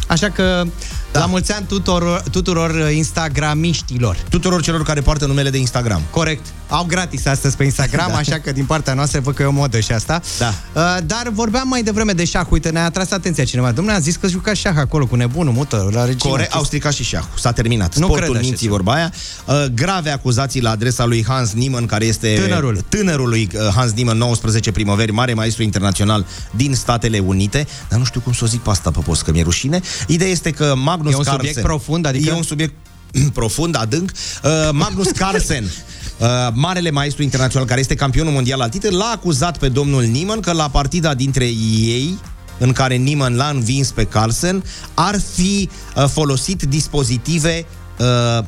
[0.08, 0.64] Așa că
[1.12, 1.18] da.
[1.20, 4.16] la mulți ani tuturor, tuturor uh, instagramiștilor.
[4.28, 6.02] Tuturor celor care poartă numele de Instagram.
[6.10, 6.46] Corect.
[6.68, 8.12] Au gratis astăzi pe Instagram, Da.
[8.12, 8.18] da.
[8.18, 10.20] așa că din partea noastră văd că e o modă și asta.
[10.38, 10.54] Da.
[10.72, 12.46] Uh, dar vorbeam mai devreme de șah.
[12.48, 13.70] Uite, ne-a atras atenția cineva.
[13.72, 16.30] Domnule, a zis că juca șah acolo cu nebunul, mută, la regina.
[16.30, 17.28] Corect, au stricat și șahul.
[17.38, 17.96] S-a terminat.
[17.96, 18.76] Nu Sportul cred așa minții, ceva.
[18.76, 19.12] vorba aia.
[19.46, 22.84] Uh, grave acuzații la adresa lui Hans Niemann, care este Tânărul.
[22.88, 27.66] tânărul lui uh, Hans Niemann, 19 primăveri, mare maestru internațional din Statele Unite.
[27.88, 29.80] Dar nu știu cum să o zic pe asta pe post, că mi-e rușine.
[30.06, 31.46] Ideea este că Magnus E un Carlsen...
[31.52, 32.74] subiect profund, adică- E un subiect
[33.32, 34.10] profund, adânc.
[34.44, 39.58] Uh, Magnus Carlsen, uh, marele maestru internațional care este campionul mondial al titel, l-a acuzat
[39.58, 42.18] pe domnul Niemann că la partida dintre ei
[42.58, 47.66] în care Niemann l-a învins pe Carlsen, ar fi uh, folosit dispozitive
[47.98, 48.44] uh,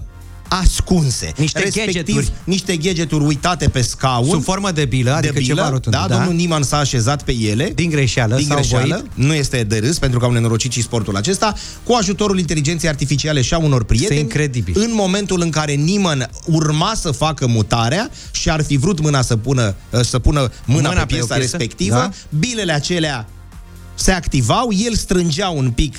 [0.48, 1.32] ascunse.
[1.36, 2.32] Niște respectiv gadgeturi.
[2.44, 4.28] niște gadgeturi uitate pe scaun.
[4.28, 6.14] Sub formă de bilă, adică ceva rotund, Da, da.
[6.14, 7.72] domnul Niemann s-a așezat pe ele.
[7.74, 8.86] Din greșeală Din sau greșeală.
[9.14, 9.26] voit.
[9.26, 11.54] Nu este de râs, pentru că au nenorocit și sportul acesta.
[11.84, 14.10] Cu ajutorul inteligenței artificiale și a unor prieteni.
[14.20, 14.74] Este incredibil.
[14.76, 19.36] În momentul în care Niemann urma să facă mutarea și ar fi vrut mâna să
[19.36, 22.10] pună, să pună mâna, Mâna pe pe o piesa piesă, respectivă, da.
[22.38, 23.26] bilele acelea
[23.94, 25.96] se activau, el strângea un pic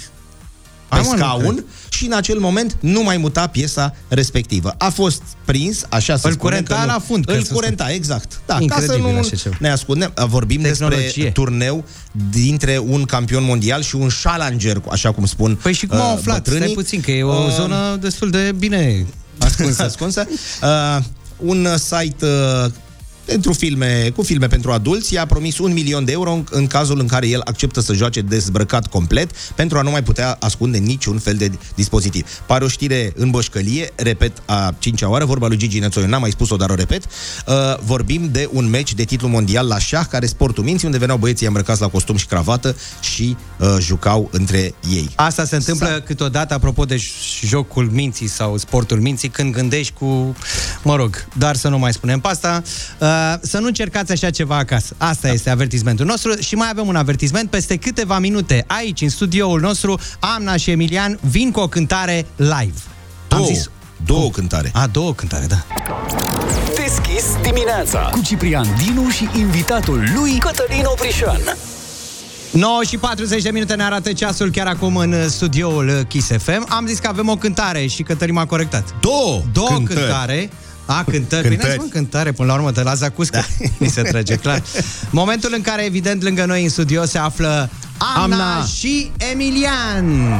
[0.89, 1.65] pe Hai, mă, nu scaun cred.
[1.89, 4.75] și în acel moment nu mai muta piesa respectivă.
[4.77, 7.53] A fost prins, așa se Îl spune curenta că nu- la fund, că Îl să
[7.53, 8.39] curenta, exact.
[8.45, 9.55] Da, ca să Incredibil nu așa ceva.
[9.59, 10.13] ne ascundem.
[10.27, 11.03] Vorbim Tehnologie.
[11.05, 11.83] despre turneu
[12.31, 16.17] dintre un campion mondial și un challenger, așa cum spun Păi și cum au uh,
[16.17, 16.35] aflat?
[16.35, 16.61] bătrânii.
[16.61, 19.05] Stai puțin, că e o Uh, zonă destul de bine
[19.39, 20.27] ascunsă, ascunsă.
[20.63, 21.03] Uh,
[21.37, 22.71] un site uh,
[23.25, 26.99] pentru filme, cu filme pentru adulți, i-a promis un milion de euro în, în cazul
[26.99, 31.19] în care el acceptă să joace dezbrăcat complet pentru a nu mai putea ascunde niciun
[31.19, 32.27] fel de dispozitiv.
[32.45, 36.31] Pare o știre în bășcălie, repet a cincea oară, vorba lui Gigi Nețoiu, n-am mai
[36.31, 37.03] spus-o, dar o repet.
[37.47, 37.53] Uh,
[37.85, 41.47] vorbim de un meci de titlu mondial la șah, care sportul minții, unde veneau băieții
[41.47, 45.09] îmbrăcați la costum și cravată și uh, jucau între ei.
[45.15, 50.35] Asta se întâmplă câteodată, apropo de j- jocul minții sau sportul minții, când gândești cu,
[50.83, 52.63] mă rog, dar să nu mai spunem pe asta,
[52.99, 54.95] uh, să nu încercați așa ceva acasă.
[54.97, 57.49] Asta este avertismentul nostru și mai avem un avertisment.
[57.49, 62.73] Peste câteva minute, aici, în studioul nostru, Amna și Emilian vin cu o cântare live.
[63.27, 63.47] Două,
[64.05, 64.71] două cântare.
[64.73, 65.65] A, două cântare, da.
[66.75, 71.39] Deschis dimineața cu Ciprian Dinu și invitatul lui Cătălin Oprișan.
[72.51, 76.65] 9 și 40 de minute ne arată ceasul chiar acum în studioul Kiss FM.
[76.69, 78.95] Am zis că avem o cântare și Cătălin m-a corectat.
[79.01, 79.99] Două Două cântări.
[79.99, 80.49] cântare.
[80.85, 81.41] A, cântări.
[81.41, 81.57] Păi Cântări.
[81.57, 83.37] n-ați spun cântare, până la urmă, de la Zacuscă.
[83.59, 83.65] Da.
[83.79, 84.61] Mi se trage, clar.
[85.09, 87.69] Momentul în care, evident, lângă noi în studio se află
[88.15, 88.23] Amna,
[88.53, 88.65] Amna.
[88.65, 90.39] și Emilian.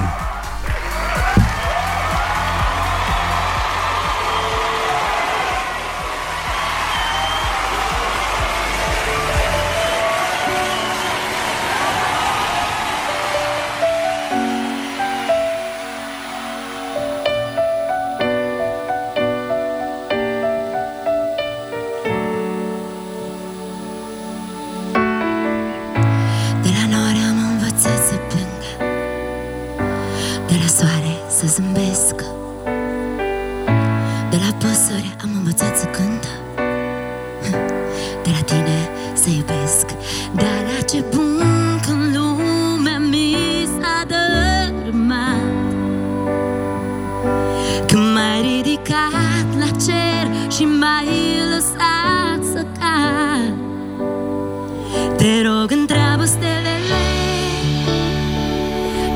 [55.36, 57.04] Te rog, întreabă stelele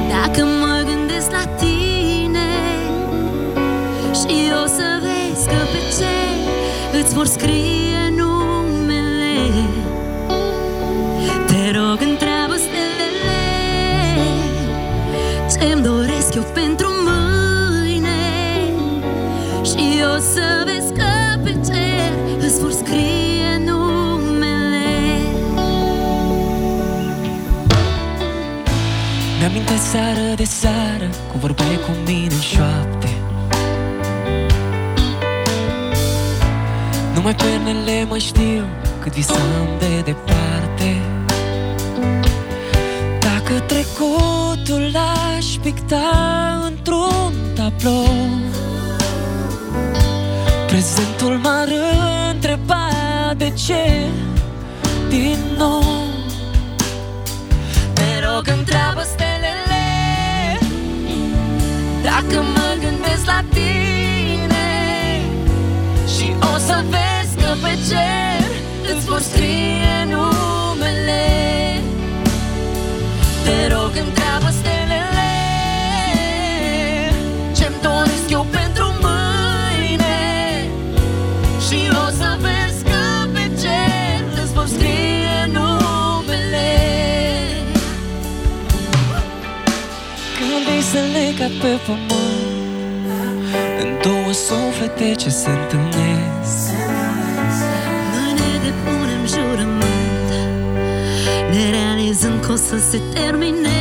[0.10, 2.50] Dacă mă gândesc la tine.
[4.14, 7.89] Și o să vezi că pe cer Îți vor scrie
[29.92, 33.10] seară de seară Cum vorbeai cu mine în șoapte.
[37.14, 38.66] Numai pernele mai știu
[39.00, 41.02] Cât visam de departe.
[43.20, 48.28] Dacă trecutul l-aș picta într-un tablou
[50.68, 51.68] Prezentul m-ar
[52.32, 52.90] întreba
[53.38, 54.08] de ce
[55.10, 55.84] din nou.
[57.94, 59.29] Te rog, întreabă stelele
[62.22, 64.68] Dacă mă gândesc la tine
[66.14, 68.50] Și o să vezi că pe cer
[68.96, 71.26] Îți vor scrie numele.
[73.44, 75.32] Te rog, întreabă stelele
[77.56, 78.69] Ce-mi doresc eu pentru
[91.40, 93.08] visele legat pe pământ.
[93.82, 96.72] În două suflete ce se întâlnesc.
[98.14, 100.30] Noi ne depunem jurământ.
[101.52, 103.78] Ne realizăm că o să se termine.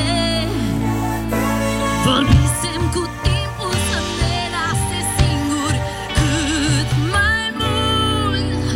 [2.05, 5.79] Vorbisem cu timpul să ne lase singuri
[6.17, 8.69] Cât mai mult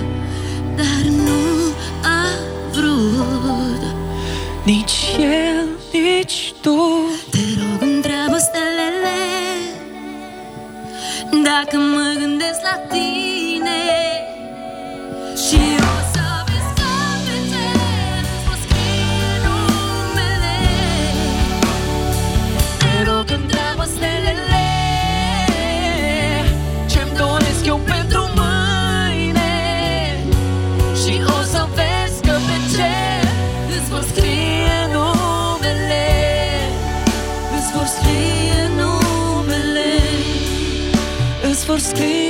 [0.76, 1.41] Dar nu
[2.03, 2.22] a
[2.72, 3.83] vrut.
[4.64, 5.02] Nici
[12.53, 13.83] gândesc la tine.
[15.45, 16.93] Și o să vezi că
[17.25, 20.59] pe cer Îți pot scrie numele.
[22.79, 24.67] Te rog, întreabă stelele
[26.87, 29.53] Ce-mi doresc eu pentru mâine.
[31.01, 33.25] Și o să vezi că pe cer
[33.77, 36.07] Îți vor scrie numele.
[37.57, 39.91] Îți vor scrie numele.
[41.51, 42.22] Îți vor scrie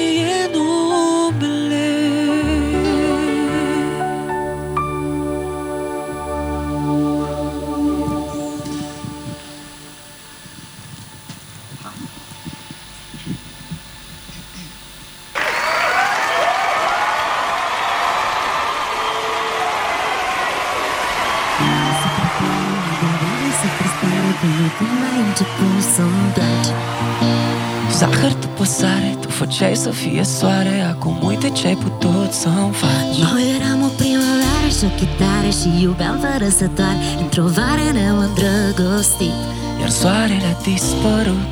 [29.83, 33.19] să fie soare Acum uite ce-ai putut să-mi faci.
[33.31, 36.97] Noi eram o primăvară și o chitară Și iubeam fără să doar.
[37.23, 39.37] Într-o vară ne-am îndrăgostit.
[39.81, 41.49] Iar soarele a dispărut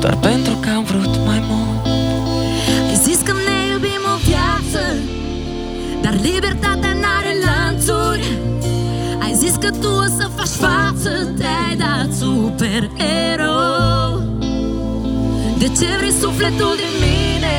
[0.00, 1.86] Doar pentru că am vrut mai mult.
[2.90, 4.82] Ai zis că ne iubim o viață
[6.02, 8.26] Dar libertatea n-are lanțuri.
[9.24, 14.05] Ai zis că tu o să faci față Te-ai dat supererou
[15.66, 17.56] De ce vrei sufletul din mine?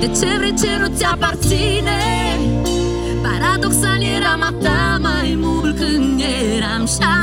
[0.00, 1.98] De ce vrei ce nu ți aparține?
[3.22, 6.20] Paradoxal eram a ta mai mult când
[6.56, 7.15] eram și-a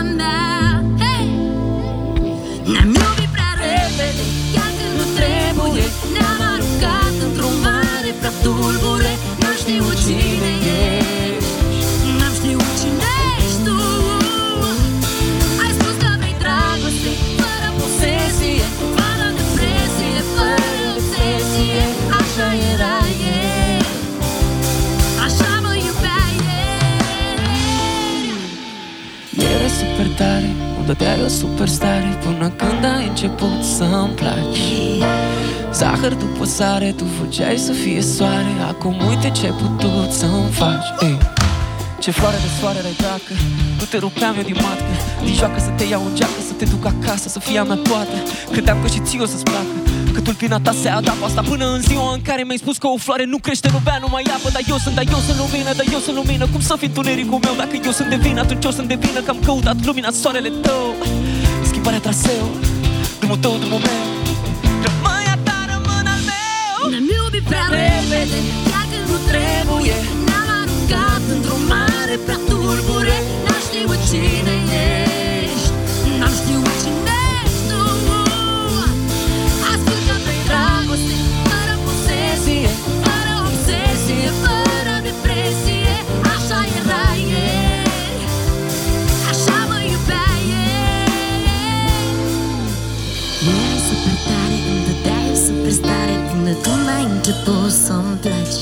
[32.25, 34.63] Până când ai început să-mi placi?
[35.73, 38.53] Zahăr după sare, tu fugeai să fie soare.
[38.67, 40.87] Acum uite ce ai putut să-mi faci.
[41.01, 41.17] Ei.
[42.03, 43.33] Ce floare de soare erai dacă
[43.79, 44.93] Nu te rupeam eu din matcă.
[45.23, 47.79] Din joacă să te iau în geacă Să te duc acasă, să fie a mea
[47.89, 48.17] toată.
[48.51, 49.75] Credeam că și ție o să-ți placă.
[50.13, 52.97] Că tulpina ta se adapă Asta până în ziua în care mi-ai spus că o
[52.97, 54.49] floare nu crește, nu bea, nu mai apă.
[54.55, 56.45] Dar eu sunt, dar eu sunt lumină, dar eu sunt lumină.
[56.53, 57.53] Cum să fi întunericul meu?
[57.57, 60.49] Dacă eu sunt de vină Atunci eu sunt de vină că am căutat lumina soarele
[60.65, 60.95] tău
[61.83, 62.45] Schimbarea traseu,
[63.19, 64.03] drumul tău, drumul meu.
[64.85, 66.89] Rămâi a ta, rămân al meu.
[66.89, 69.95] Ne-am iubit prea repede, chiar când nu trebuie
[70.27, 73.17] Ne-am aruncat într-o mare prea tulbure.
[73.45, 75.02] N-am știut cine ești
[96.53, 98.61] superstare Până când ai început să-mi placi.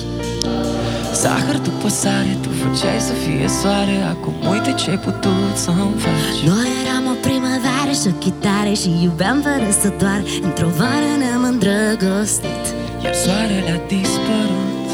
[1.22, 3.98] Zahăr după sare, tu făceai să fie soare.
[4.14, 6.40] Acum uite ce ai putut să-mi faci.
[6.50, 10.22] Noi eram primăvară și o chitară Și iubeam fără să doar.
[10.48, 12.66] Într-o vară ne-am îndrăgostit.
[13.04, 14.90] Iar soarele a dispărut.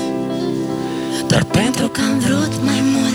[1.30, 3.07] Doar pentru că am vrut mai mult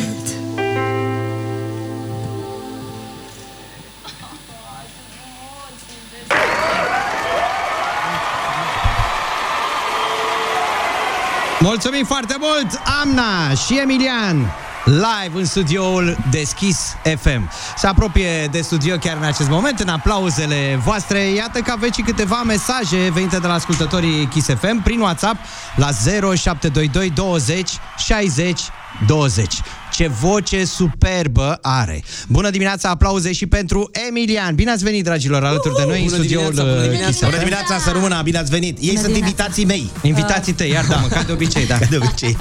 [11.63, 14.53] Mulțumim foarte mult, Amna și Emilian!
[14.85, 17.51] Live în studioul Deschis FM.
[17.77, 21.19] Se apropie de studio chiar în acest moment, în aplauzele voastre.
[21.19, 25.37] Iată că aveți și câteva mesaje venite de la ascultătorii Kiss FM prin WhatsApp
[25.77, 28.61] la 0722 20 60
[29.07, 29.61] 20.
[29.93, 32.03] Ce voce superbă are!
[32.29, 34.55] Bună dimineața, aplauze și pentru Emilian!
[34.55, 37.11] Bine ați venit, dragilor, alături de noi în Bună studioul dimineața, bună uh, dimineața.
[37.11, 37.25] Kiss FM.
[37.25, 38.79] Bună dimineața, să rămână, bine ați venit.
[38.81, 39.91] Ei sunt invitații mei.
[40.03, 41.79] Invitații tăi, iartă-mă, ca de obicei, da.
[41.79, 42.37] Ca de obicei.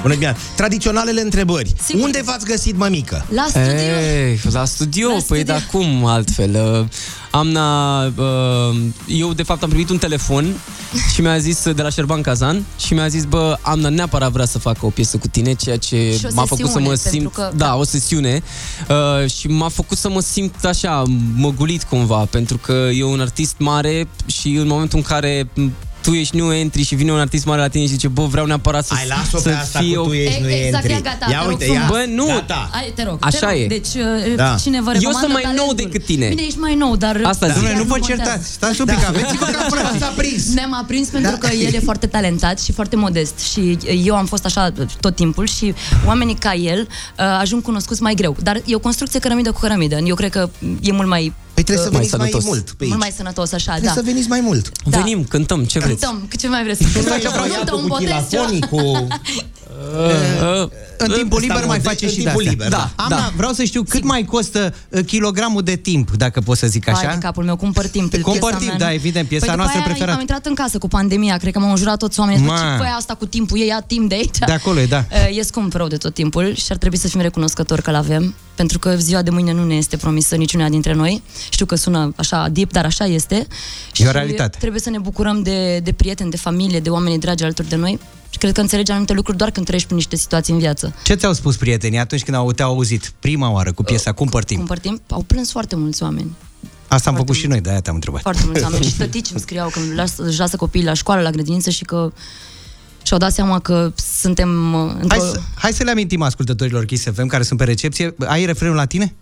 [0.00, 0.38] Bună dimineața.
[0.56, 1.72] Tradiționalele întrebări.
[2.00, 3.26] Unde v-ați găsit, mămică?
[3.28, 3.70] La studio.
[3.70, 6.80] Ei, la studio, la păi da cum altfel?
[6.80, 6.86] Uh,
[7.36, 8.76] Amna, uh,
[9.06, 10.54] eu de fapt am primit un telefon
[11.14, 14.58] și mi-a zis de la Șerban Kazan și mi-a zis, bă, Amna neapărat vrea să
[14.58, 17.12] facă o piesă cu tine, ceea ce Și o m-a făcut să mă sesiune, simt...
[17.12, 18.42] pentru că- Da, o sesiune
[18.88, 21.02] uh, și m-a făcut să mă simt așa,
[21.36, 26.12] măgulit cumva, pentru că e un artist mare și în momentul în care m, tu
[26.12, 28.86] ești new entry și vine un artist mare la tine și zice, bă, vreau neapărat
[28.86, 30.04] să, Hai, las-o să pe asta fie cu o...
[30.06, 30.92] tu ești new Exact, entry.
[30.92, 31.82] ia gata, Ia te rog uite, frumos.
[31.82, 31.88] ia.
[31.90, 32.26] Bă, nu.
[32.26, 32.68] Gata.
[32.72, 33.54] Hai, te rog, Așa te rog.
[33.60, 33.66] e.
[33.66, 34.56] Deci, uh, Da.
[34.62, 35.76] cine vă Eu recomandă sunt mai nou talentul?
[35.90, 36.28] decât tine.
[36.28, 37.20] Bine, ești mai nou, dar...
[37.24, 37.62] Asta zic.
[37.62, 38.22] chiar Dom'le, nu vă contează.
[38.22, 38.52] certați.
[38.52, 39.98] Stați un pic, aveți-vă ca frații.
[40.04, 40.46] S-a prins.
[40.54, 44.44] Ne-am aprins pentru că el e foarte talentat și foarte modest și eu am fost
[44.44, 45.74] așa tot timpul și
[46.06, 48.36] oamenii ca el uh, ajung cunoscuți mai greu.
[48.42, 49.98] Dar e o construcție cărămidă cu cărămidă.
[50.04, 50.48] Eu cred că
[50.80, 51.32] e mult mai...
[51.56, 52.44] Păi trebuie să uh, veniți mai, sănătos.
[52.44, 52.88] mult pe aici.
[52.88, 54.00] Mult mai sănătos, așa, Trebuie da.
[54.00, 54.72] să veniți mai mult.
[54.84, 54.98] Da.
[54.98, 56.00] Venim, cântăm, ce vreți?
[56.06, 56.82] Cântăm, ce mai vreți?
[56.82, 58.20] Când Cântăm, ai cântăm, băiatul un cu botez, ceva?
[58.22, 59.06] chilafonii, cu...
[60.62, 60.68] Uh,
[60.98, 62.52] În timpul liber mai modest, face în și de timpul astea.
[62.52, 62.90] liber, da.
[62.96, 63.32] Amna, Da.
[63.36, 67.06] vreau să știu cât mai costă uh, kilogramul de timp, dacă pot să zic așa.
[67.06, 68.10] Hai de capul meu, cumpăr timp.
[68.10, 68.92] pe Cumpăr piesa timp, mea, da, nu?
[68.92, 70.14] evident, piesa păi după noastră aia preferată.
[70.14, 72.40] Am intrat în casă cu pandemia, cred că m-au înjurat toți oamenii.
[72.40, 72.56] Zic, Ma.
[72.76, 73.58] Ce fă asta cu timpul?
[73.60, 74.38] Ei ia timp de aici.
[74.46, 75.04] De acolo e, da.
[75.30, 78.78] E scump rău de tot timpul și ar trebui să fim recunoscători că l-avem, pentru
[78.78, 81.22] că ziua de mâine nu ne este promisă niciuna dintre noi.
[81.50, 83.46] Știu că sună așa deep, dar așa este.
[83.96, 84.56] E o realitate.
[84.60, 87.98] trebuie să ne bucurăm de, de prieteni, de familie, de oameni dragi alături de noi.
[88.36, 90.94] Și cred că înțelegi anumite lucruri doar când treci prin niște situații în viață.
[91.04, 94.58] Ce ți-au spus prietenii atunci când au, te-au auzit prima oară cu piesa Cumpăr timp?
[94.58, 96.30] Cumpăr timp, au plâns foarte mulți oameni.
[96.88, 98.20] Asta am făcut și noi, de-aia te-am întrebat.
[98.20, 101.30] Foarte mulți oameni și tătici îmi scriau că las, își lasă copiii la școală, la
[101.30, 102.12] grădiniță și că
[103.02, 105.20] și-au dat seama că suntem uh, Hai, într-o...
[105.20, 108.14] să, hai să le amintim ascultătorilor Kiss FM care sunt pe recepție.
[108.26, 109.14] Ai refrenul la tine?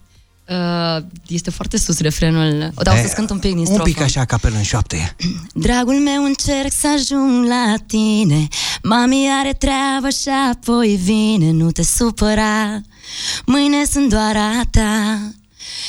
[0.49, 2.70] Uh, este foarte sus refrenul.
[2.74, 3.82] O dau E, să cânt un pic din Un strofă.
[3.82, 5.16] pic așa, capelă în șoapte.
[5.55, 8.49] Dragul meu, încerc să ajung la tine
[8.82, 12.80] Mami are treabă și apoi vine Nu te supăra
[13.47, 15.18] Mâine sunt doar a ta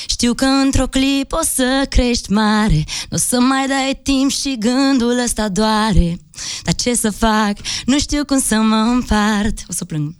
[0.09, 4.57] Știu că într-o clip o să crești mare Nu o să mai dai timp și
[4.59, 6.19] gândul ăsta doare
[6.63, 7.53] Dar ce să fac?
[7.85, 10.13] Nu știu cum să mă împart O să plâng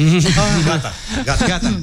[0.64, 0.92] Gata,
[1.24, 1.46] gata.
[1.46, 1.80] Gata.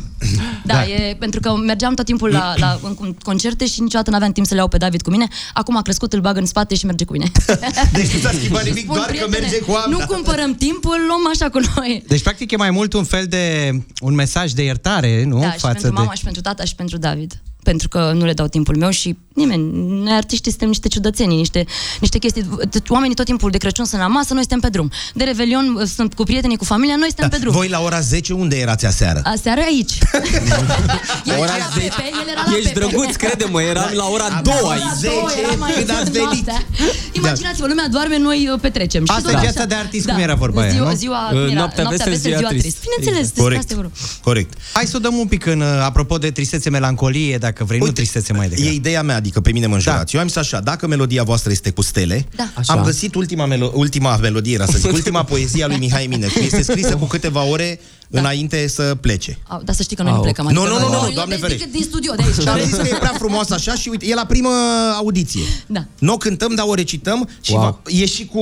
[0.65, 4.31] Da, da, e pentru că mergeam tot timpul la, la în concerte și niciodată n-aveam
[4.31, 5.27] timp să le iau pe David cu mine.
[5.53, 7.31] Acum a crescut, îl bag în spate și merge cu mine.
[7.93, 9.97] Deci nu s-a schimbat nimic, Spun, doar că prietene, merge cu Amna.
[9.97, 12.03] Nu cumpărăm timpul, îl luăm așa cu noi.
[12.07, 13.71] Deci, practic, e mai mult un fel de...
[14.01, 15.39] un mesaj de iertare, nu?
[15.39, 17.41] Da, și pentru mama și pentru tata și pentru David.
[17.67, 19.63] Pentru că nu le dau timpul meu și nimeni,
[20.03, 21.65] noi artiștii suntem niște ciudățenii, niște,
[21.99, 22.49] niște chestii.
[22.89, 24.91] Oamenii tot timpul de Crăciun sunt la masă, noi suntem pe drum.
[25.13, 27.53] De Revelion sunt cu prietenii, cu familia, noi suntem pe drum.
[27.53, 29.21] Voi la ora 10 unde erați aseară?
[29.23, 29.93] Aseară aici.
[31.31, 31.87] El Ora era la 10.
[31.87, 32.79] Pepe, el era la Ești Pepe.
[32.79, 34.81] drăguț, crede-mă, eram la ora 2 La aici.
[35.01, 36.45] două, eram aici când ați venit.
[36.45, 36.65] noaptea.
[37.11, 39.05] Imaginați-vă, lumea doarme, noi uh, petrecem.
[39.05, 39.43] Și Asta tot e așa.
[39.43, 40.95] viața de artist, cum era vorba aia, ziua, nu?
[40.95, 41.53] Ziua, Uh, cum era?
[41.59, 42.61] noaptea vesel, ziua trist.
[42.63, 42.77] trist.
[42.81, 43.59] Bineînțeles, despre Corect.
[43.61, 43.91] asta e vorba.
[44.23, 44.53] Corect.
[44.73, 47.91] Hai să o dăm un pic în, uh, apropo de tristețe, melancolie, dacă vrei, nu
[47.91, 48.69] tristețe mai degrabă.
[48.69, 50.15] E ideea mea, adică pe mine mă înjurați.
[50.15, 52.49] Eu am zis așa, dacă melodia voastră este cu stele, Da.
[52.55, 52.73] Așa.
[52.73, 56.39] am găsit ultima, melo- ultima melodie, era să zic, ultima poezie a lui Mihai Eminescu.
[56.39, 57.79] Este scrisă cu câteva ore
[58.09, 59.37] înainte să plece.
[59.47, 60.23] Au, Dar să știi că noi nu Au.
[60.23, 60.47] plecăm.
[60.51, 61.65] Nu, adică nu, nu, noi- nu, noi Doamne de- ferește.
[61.65, 62.35] decât din studio de aici.
[62.43, 64.49] Și am zis că e prea frumoasă așa și uite, e la primă
[64.97, 65.41] audiție.
[65.67, 65.85] Da.
[65.99, 67.61] Nu o cântăm, dar o recităm și Wow.
[67.61, 68.39] va, e și cu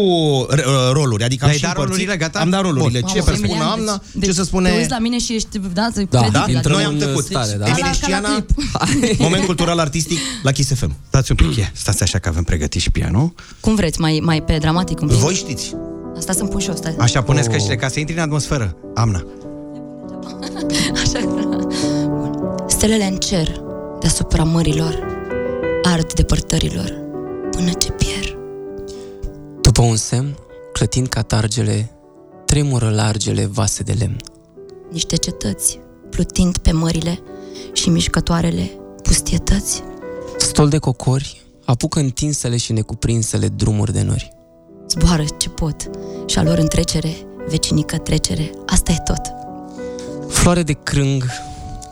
[0.51, 1.23] r- uh, roluri.
[1.23, 2.39] Adică am Le-ai și dat împărțit- rolurile, gata?
[2.39, 2.99] Am dat rolurile.
[2.99, 4.71] Mamă, Ce să Emilian, spună Amna, deci- ce să Te spune...
[4.77, 6.29] uiți la mine și ești, da, Da, credibil.
[6.31, 7.23] da, adică- intrăm Noi am în tăcut.
[7.25, 7.65] stare, da.
[7.65, 8.29] Ca la- Emile ca la Știana,
[8.99, 9.19] clip.
[9.19, 10.95] moment cultural artistic la Kiss FM.
[11.07, 13.33] Stați un pic, ia, stați așa că avem pregătit și pianul.
[13.59, 15.17] Cum vreți, mai, mai pe dramatic un pic?
[15.17, 15.73] Voi știți.
[16.17, 16.95] Asta să-mi pun și eu, stai.
[16.99, 17.53] Așa, puneți Oh.
[17.53, 18.75] căștile ca să intri în atmosferă.
[18.95, 19.23] Amna.
[21.03, 21.19] Așa.
[21.25, 22.63] Bun.
[22.67, 23.61] Stelele în cer,
[23.99, 24.99] deasupra mărilor,
[25.83, 26.93] ard depărtărilor,
[27.51, 28.37] până ce pierd.
[29.61, 30.37] După un semn,
[30.73, 31.91] clătind catargele,
[32.45, 34.17] tremură largele vase de lemn.
[34.91, 37.19] Niște cetăți, plutind pe mările
[37.73, 38.71] și mișcătoarele
[39.03, 39.83] pustietăți.
[40.37, 44.29] Stol de cocori, apucă întinsele și necuprinsele drumuri de nori.
[44.89, 45.89] Zboară ce pot
[46.25, 47.15] și a lor în trecere,
[47.47, 49.44] vecinică trecere, asta e tot.
[50.29, 51.25] Floare de crâng,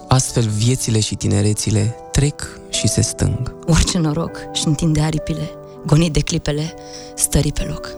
[0.08, 3.56] astfel viețile și tinerețile trec și se stâng.
[3.68, 5.50] Orice noroc și întinde aripile,
[5.86, 6.74] gonit de clipele,
[7.16, 7.90] stări pe loc.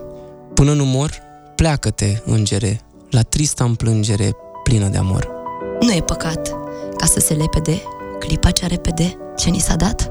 [0.54, 1.22] Până nu mor,
[1.54, 2.80] pleacă-te, îngere,
[3.10, 5.28] la trista împlângere plină de amor.
[5.80, 6.48] Nu e păcat
[6.96, 7.82] ca să se lepede
[8.18, 10.10] clipa cea repede ce ni s-a dat.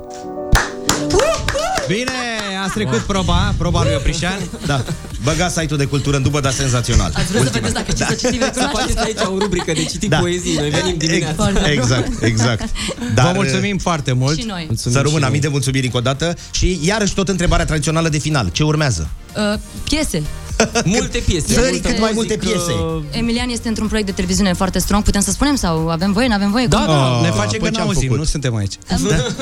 [1.87, 2.24] Bine,
[2.65, 4.39] ați trecut proba, proba lui Oprișan.
[4.65, 4.83] Da.
[5.23, 7.11] Băga site-ul de cultură în dubă, dar senzațional.
[7.15, 10.09] Ați vrut să vedeți dacă ce să citim Să faceți aici o rubrică de citit
[10.09, 10.17] Da.
[10.17, 10.55] poezii.
[10.57, 11.51] Noi venim dimineața.
[11.71, 12.69] Exact, exact.
[13.15, 14.39] Vă mulțumim foarte mult.
[14.39, 14.69] Și noi.
[14.75, 18.49] Să rămână mii de mulțumiri încă o dată și iarăși tot întrebarea tradițională de final.
[18.51, 19.09] Ce urmează?
[19.53, 20.21] Uh, piese.
[20.85, 21.53] Multe piese.
[21.53, 22.59] Țării multă cât mai multe muzică.
[22.65, 23.17] piese.
[23.19, 26.33] Emilian este într-un proiect de televiziune foarte strong, putem să spunem sau avem voie, nu
[26.33, 26.65] avem voie?
[26.67, 26.85] Da, Cum?
[26.87, 28.17] da, ne face păi că ce-am n-auzim, făcut?
[28.17, 28.73] nu suntem aici.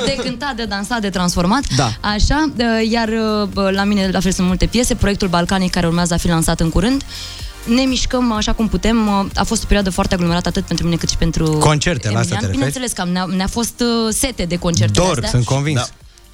[0.05, 1.61] De cântat, de dansat, de transformat.
[1.75, 1.89] Da.
[2.01, 3.09] Așa, uh, iar
[3.53, 6.59] uh, la mine la fel sunt multe piese, proiectul Balcanic care urmează a fi lansat
[6.59, 7.03] în curând.
[7.75, 9.07] Ne mișcăm așa cum putem.
[9.07, 12.19] Uh, A fost o perioadă foarte aglomerată atât pentru mine cât și pentru Concerte, la
[12.19, 12.39] asta Emilian.
[12.39, 12.51] te referi?
[12.51, 15.29] Bineînțeles că am- ne-a, ne-a fost uh, sete de concerte Dor, astea.
[15.29, 15.75] sunt convins.
[15.79, 15.85] Da.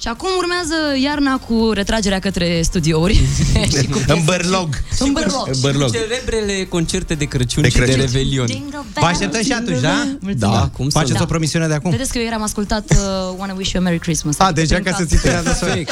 [0.02, 3.14] Și acum urmează iarna cu retragerea către studiouri.
[3.80, 4.68] și cu În bărlog.
[4.98, 5.48] În bărlog.
[5.52, 5.90] În bărlog.
[5.92, 8.00] Celebrele concerte de Crăciun De și de Crăciun.
[8.00, 8.46] Revelion.
[8.94, 10.08] Vă așteptăm și atunci, da?
[10.36, 11.22] Da, cum să Faceți nu.
[11.22, 11.90] o promisiune de acum?
[11.90, 12.96] Vedeți că eu eram ascultat uh,
[13.38, 14.38] Wanna Wish You a Merry Christmas.
[14.38, 15.10] A, Adică deja prin ca să cap.
[15.10, 15.84] ți trăiască soare.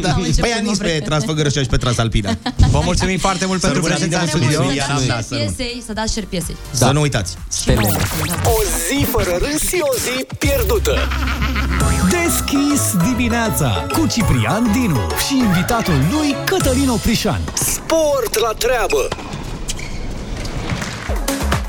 [0.00, 1.00] Da, am început, Păi mă anis pe vrei.
[1.02, 2.36] Transfăgărăș și pe Transalpina.
[2.70, 4.62] Vă mulțumim foarte mult pentru rămână prezența în bine, studio.
[4.62, 4.82] mulțumim.
[4.82, 5.54] Să dați Da, share să rămân.
[5.54, 6.56] piesei, să dați share piesei.
[6.70, 7.36] Să nu uitați.
[7.48, 7.98] Stelele.
[8.44, 8.58] O
[8.88, 10.94] zi fără râs și o zi pierdută.
[12.10, 17.40] Deschis dimineața cu Ciprian Dinu și invitatul lui Cătălin Oprișan.
[17.54, 19.08] Sport la treabă.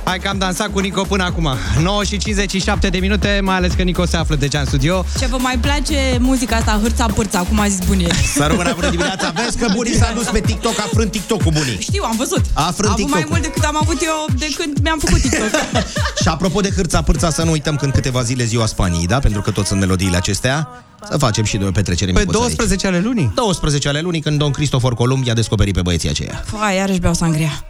[0.07, 1.49] Hai că am dansat cu Nico până acum.
[1.81, 5.05] 9 și 57 de minute, mai ales că Nico se află deja în studio.
[5.19, 8.13] Ce vă mai place muzica asta, hârța pârța, cum a zis bunii.
[8.35, 9.33] Să rămână bună dimineața.
[9.35, 11.77] Vezi că bunii s-a dus pe TikTok, a frânt TikTok cu bunii.
[11.79, 12.41] Știu, am văzut.
[12.53, 13.29] A frânt Am avut mai TikTok-ul.
[13.29, 15.49] mult decât am avut eu de când mi-am făcut TikTok.
[16.21, 19.19] Și apropo de hârța pârța, să nu uităm când câteva zile ziua Spaniei, da?
[19.19, 20.67] Pentru că tot sunt melodiile acestea.
[21.11, 23.23] Să facem și noi o petrecere Pe micuță 12 ale lunii.
[23.23, 23.33] aici.
[23.35, 26.43] 12 ale lunii, când Don Cristofor Columb i-a descoperit pe băieții aceia.
[26.45, 27.63] Fai, iarăși beau sangria.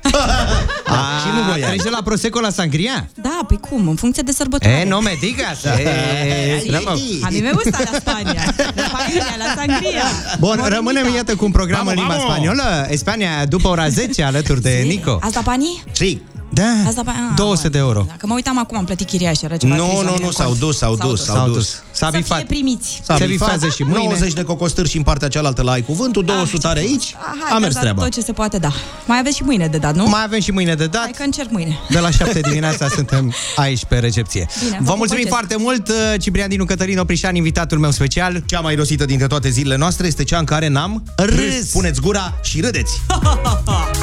[0.86, 1.68] A, și nu voiai.
[1.70, 3.10] Treci de la Prosecco la Sangria?
[3.22, 3.88] Da, pe cum?
[3.88, 4.76] În funcție de sărbătoare.
[4.80, 5.64] E, no me digas.
[5.64, 6.90] E, bravo.
[7.24, 8.54] A mí me gusta la Spania.
[8.76, 10.04] La paella, la sangria.
[10.40, 10.76] Bun, Morenita.
[10.76, 12.32] rămânem iată cu un program în Vamos, limba vamos.
[12.32, 12.88] spaniolă.
[12.96, 15.18] Spania după ora 10 alături de Nico.
[15.22, 15.84] Asta banii?
[15.96, 18.06] Și Da, Asta ba- ah, 200 de euro.
[18.08, 20.22] Dacă mă uitam acum, am plătit chiria și era ceva Nu, trist la nu, mine
[20.22, 20.60] nu, în s-au cont.
[20.60, 21.70] dus, s-au dus, s-au dus.
[21.92, 22.44] S-a Să fie bifat.
[22.44, 23.02] primiți.
[23.04, 24.04] S-a Se bifat, bifează și mâine.
[24.04, 27.56] 90 de cocostârși și în partea cealaltă la ai cuvântul, 200 are aici, Ah, hai,
[27.56, 28.02] a mers că treaba.
[28.04, 28.72] Tot ce se poate, da.
[29.06, 30.08] Mai aveți și mâine de dat, nu?
[30.08, 31.02] Mai avem și mâine de dat.
[31.02, 31.78] Hai că încerc mâine.
[31.90, 34.48] De la 7 dimineața suntem aici pe recepție.
[34.64, 38.44] Bine, Vă vă mulțumim pup, foarte mult, uh, Ciprian Dinu Cătălin Oprișan, invitatul meu special.
[38.46, 41.70] Cea mai rosită dintre toate zilele noastre este cea în care n-am râs.
[41.72, 43.02] Puneți gura și râdeți.